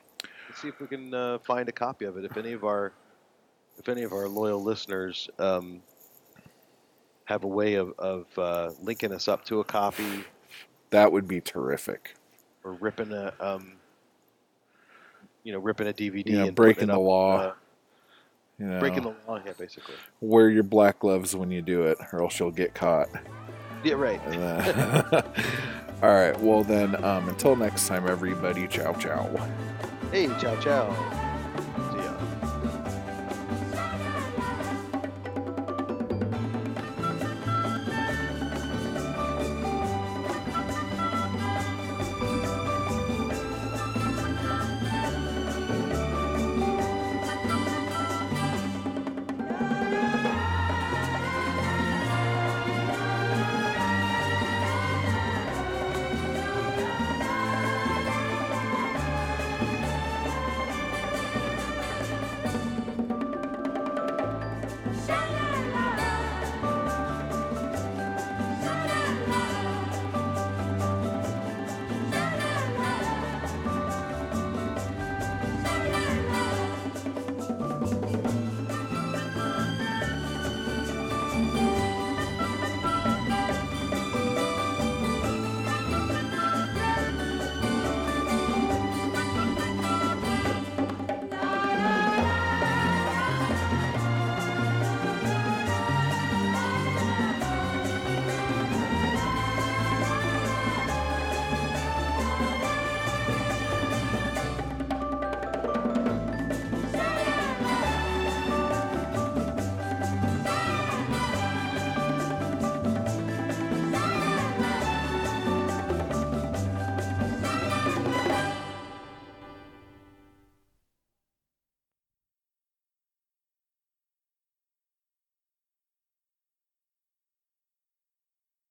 [0.49, 2.25] Let's see if we can uh, find a copy of it.
[2.25, 2.93] If any of our
[3.79, 5.83] if any of our loyal listeners um,
[7.25, 10.25] have a way of, of uh, linking us up to a copy
[10.91, 12.15] That would be terrific.
[12.63, 13.73] or ripping a um,
[15.43, 17.37] you know ripping a DVD know, and breaking the up, law.
[17.39, 17.55] uh,
[18.61, 19.95] You know, breaking the law, yeah, basically.
[20.21, 23.09] wear your black gloves when you do it, or else you'll get caught.
[23.85, 24.21] Yeah, right.
[26.03, 26.39] All right.
[26.41, 28.67] Well, then, um, until next time, everybody.
[28.67, 29.29] Ciao, ciao.
[30.11, 31.24] Hey, ciao, ciao.